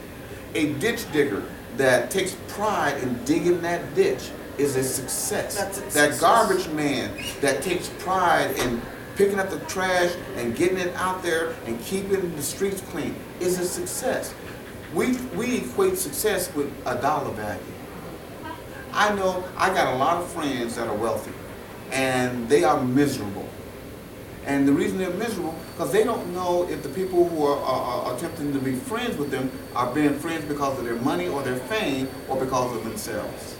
A 0.53 0.73
ditch 0.73 1.09
digger 1.13 1.45
that 1.77 2.11
takes 2.11 2.35
pride 2.49 3.01
in 3.01 3.23
digging 3.23 3.61
that 3.61 3.95
ditch 3.95 4.31
is 4.57 4.75
a 4.75 4.83
success. 4.83 5.55
A 5.55 5.59
that 5.59 5.75
success. 5.75 6.19
garbage 6.19 6.67
man 6.73 7.09
that 7.39 7.61
takes 7.61 7.87
pride 7.99 8.51
in 8.57 8.81
picking 9.21 9.39
up 9.39 9.51
the 9.51 9.59
trash 9.71 10.11
and 10.37 10.55
getting 10.55 10.79
it 10.79 10.91
out 10.95 11.21
there 11.21 11.53
and 11.67 11.79
keeping 11.83 12.35
the 12.35 12.41
streets 12.41 12.81
clean 12.89 13.13
is 13.39 13.59
a 13.59 13.65
success. 13.65 14.33
we 14.95 15.15
we 15.37 15.57
equate 15.57 15.95
success 15.95 16.51
with 16.55 16.73
a 16.87 16.99
dollar 16.99 17.31
value. 17.33 17.61
I 18.91 19.13
know 19.13 19.43
I 19.55 19.69
got 19.75 19.93
a 19.93 19.97
lot 19.97 20.17
of 20.17 20.27
friends 20.31 20.75
that 20.75 20.87
are 20.87 20.95
wealthy, 20.95 21.33
and 21.91 22.49
they 22.49 22.63
are 22.63 22.83
miserable. 22.83 23.47
And 24.47 24.67
the 24.67 24.73
reason 24.73 24.97
they're 24.97 25.11
miserable 25.11 25.53
because 25.73 25.91
they 25.91 26.03
don't 26.03 26.33
know 26.33 26.67
if 26.67 26.81
the 26.81 26.89
people 26.89 27.29
who 27.29 27.45
are, 27.45 27.59
are, 27.59 28.05
are, 28.05 28.15
attempting 28.15 28.51
to 28.53 28.59
be 28.59 28.73
friends 28.73 29.17
with 29.17 29.29
them 29.29 29.51
are 29.75 29.93
being 29.93 30.15
friends 30.17 30.45
because 30.45 30.79
of 30.79 30.83
their 30.83 30.95
money 30.95 31.27
or 31.27 31.43
their 31.43 31.59
fame 31.69 32.09
or 32.27 32.37
because 32.37 32.75
of 32.75 32.83
themselves. 32.83 33.55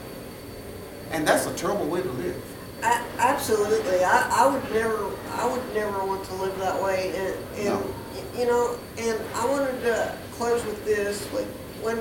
And 1.12 1.28
that's 1.28 1.46
a 1.46 1.54
terrible 1.54 1.86
way 1.86 2.02
to 2.02 2.12
live. 2.14 2.42
Absolutely, 2.84 4.04
I, 4.04 4.28
I 4.32 4.52
would 4.52 4.64
never, 4.74 5.12
I 5.32 5.48
would 5.52 5.74
never 5.74 6.04
want 6.06 6.24
to 6.26 6.34
live 6.36 6.58
that 6.60 6.82
way. 6.82 7.14
And, 7.16 7.36
and 7.58 7.66
No. 7.66 7.94
you 8.38 8.46
know, 8.46 8.78
and 8.98 9.20
I 9.36 9.46
wanted 9.46 9.82
to 9.84 10.18
close 10.34 10.64
with 10.66 10.84
this. 10.86 11.32
Like 11.34 11.48
when 11.82 11.98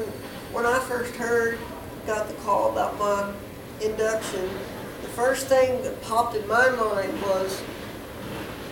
when 0.52 0.66
I 0.66 0.78
first 0.80 1.14
heard, 1.14 1.58
got 2.06 2.28
the 2.28 2.34
call 2.34 2.72
about 2.72 2.98
my 2.98 3.32
induction, 3.80 4.48
the 5.02 5.08
first 5.08 5.46
thing 5.46 5.82
that 5.82 6.00
popped 6.02 6.36
in 6.36 6.46
my 6.46 6.68
mind 6.70 7.20
was. 7.22 7.60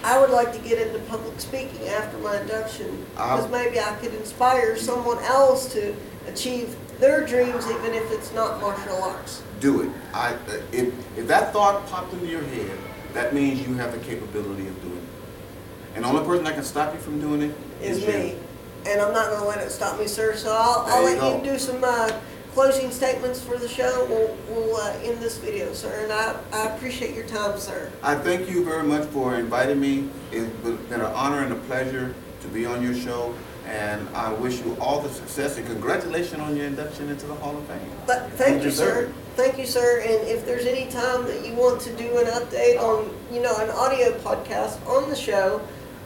I 0.04 0.18
would 0.20 0.30
like 0.30 0.52
to 0.52 0.60
get 0.60 0.78
into 0.86 1.00
public 1.10 1.40
speaking 1.40 1.88
after 1.88 2.16
my 2.18 2.40
induction 2.40 3.04
because 3.10 3.50
maybe 3.50 3.80
I 3.80 3.94
could 3.96 4.14
inspire 4.14 4.76
someone 4.76 5.18
else 5.24 5.72
to 5.72 5.92
achieve 6.28 6.76
their 7.00 7.26
dreams, 7.26 7.66
even 7.66 7.94
if 7.94 8.10
it's 8.12 8.32
not 8.32 8.60
martial 8.60 9.02
arts. 9.02 9.42
Do 9.58 9.82
it. 9.82 9.90
I, 10.14 10.34
uh, 10.34 10.60
if, 10.70 10.94
if 11.18 11.26
that 11.26 11.52
thought 11.52 11.84
popped 11.88 12.12
into 12.12 12.26
your 12.28 12.42
head, 12.42 12.78
that 13.18 13.34
means 13.34 13.66
you 13.66 13.74
have 13.74 13.90
the 13.90 13.98
capability 13.98 14.68
of 14.68 14.80
doing 14.80 14.96
it. 14.96 15.96
And 15.96 16.04
the 16.04 16.08
only 16.08 16.24
person 16.24 16.44
that 16.44 16.54
can 16.54 16.62
stop 16.62 16.94
you 16.94 17.00
from 17.00 17.20
doing 17.20 17.42
it 17.42 17.54
is 17.82 17.98
is 17.98 18.06
me. 18.06 18.28
you. 18.30 18.40
And 18.86 19.00
I'm 19.00 19.12
not 19.12 19.30
going 19.30 19.40
to 19.40 19.48
let 19.48 19.58
it 19.58 19.70
stop 19.70 19.98
me, 19.98 20.06
sir. 20.06 20.36
So 20.36 20.52
I'll, 20.52 20.86
I'll 20.86 21.00
you 21.02 21.08
let 21.08 21.20
go. 21.20 21.36
you 21.36 21.52
do 21.52 21.58
some 21.58 21.82
uh, 21.82 22.12
closing 22.52 22.92
statements 22.92 23.42
for 23.42 23.58
the 23.58 23.66
show. 23.66 24.06
We'll, 24.08 24.36
we'll 24.48 24.76
uh, 24.76 24.92
end 25.02 25.18
this 25.18 25.36
video, 25.36 25.72
sir. 25.72 26.04
And 26.04 26.12
I, 26.12 26.36
I 26.52 26.68
appreciate 26.76 27.16
your 27.16 27.26
time, 27.26 27.58
sir. 27.58 27.90
I 28.04 28.14
thank 28.14 28.48
you 28.48 28.64
very 28.64 28.84
much 28.84 29.08
for 29.08 29.34
inviting 29.34 29.80
me. 29.80 30.08
It's 30.30 30.48
been 30.62 31.00
an 31.00 31.12
honor 31.12 31.42
and 31.42 31.52
a 31.52 31.56
pleasure 31.56 32.14
to 32.42 32.48
be 32.48 32.66
on 32.66 32.82
your 32.82 32.94
show. 32.94 33.34
And 33.66 34.08
I 34.14 34.32
wish 34.32 34.60
you 34.60 34.76
all 34.80 35.00
the 35.00 35.10
success 35.10 35.58
and 35.58 35.66
congratulations 35.66 36.40
on 36.40 36.56
your 36.56 36.66
induction 36.66 37.10
into 37.10 37.26
the 37.26 37.34
Hall 37.34 37.58
of 37.58 37.64
Fame. 37.64 37.80
But 38.06 38.30
thank 38.34 38.62
you, 38.62 38.70
sir. 38.70 39.12
It. 39.38 39.42
Thank 39.42 39.58
you, 39.58 39.66
sir. 39.66 40.00
And 40.00 40.28
if 40.28 40.44
there's 40.44 40.66
any 40.66 40.90
time 40.90 41.24
that 41.24 41.46
you 41.46 41.54
want 41.54 41.80
to 41.82 41.92
do 41.96 42.18
an 42.18 42.26
update 42.26 42.78
on, 42.78 43.10
you 43.32 43.42
know, 43.42 43.56
an 43.58 43.70
audio 43.70 44.12
podcast 44.18 44.84
on 44.86 45.08
the 45.08 45.16
show, 45.16 45.60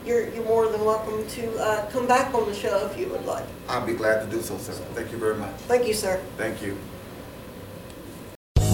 you're, 0.04 0.28
you're 0.30 0.44
more 0.44 0.68
than 0.68 0.84
welcome 0.84 1.26
to 1.28 1.58
uh, 1.58 1.90
come 1.90 2.06
back 2.06 2.34
on 2.34 2.46
the 2.46 2.54
show 2.54 2.86
if 2.86 2.98
you 2.98 3.08
would 3.08 3.24
like. 3.24 3.44
I'll 3.68 3.86
be 3.86 3.94
glad 3.94 4.24
to 4.24 4.30
do 4.30 4.42
so, 4.42 4.58
sir. 4.58 4.72
Thank 4.94 5.12
you 5.12 5.18
very 5.18 5.36
much. 5.36 5.54
Thank 5.68 5.86
you, 5.86 5.94
sir. 5.94 6.20
Thank 6.36 6.62
you. 6.62 6.76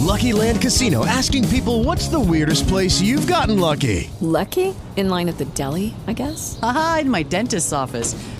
Lucky 0.08 0.32
Land 0.32 0.62
Casino 0.62 1.04
asking 1.04 1.48
people 1.48 1.84
what's 1.84 2.08
the 2.08 2.18
weirdest 2.18 2.66
place 2.66 2.98
you've 3.00 3.26
gotten 3.26 3.58
lucky? 3.60 4.10
Lucky? 4.22 4.74
In 4.96 5.10
line 5.10 5.28
at 5.28 5.36
the 5.36 5.44
deli, 5.44 5.94
I 6.06 6.14
guess? 6.14 6.58
Aha, 6.62 7.00
in 7.02 7.10
my 7.10 7.22
dentist's 7.22 7.74
office. 7.74 8.14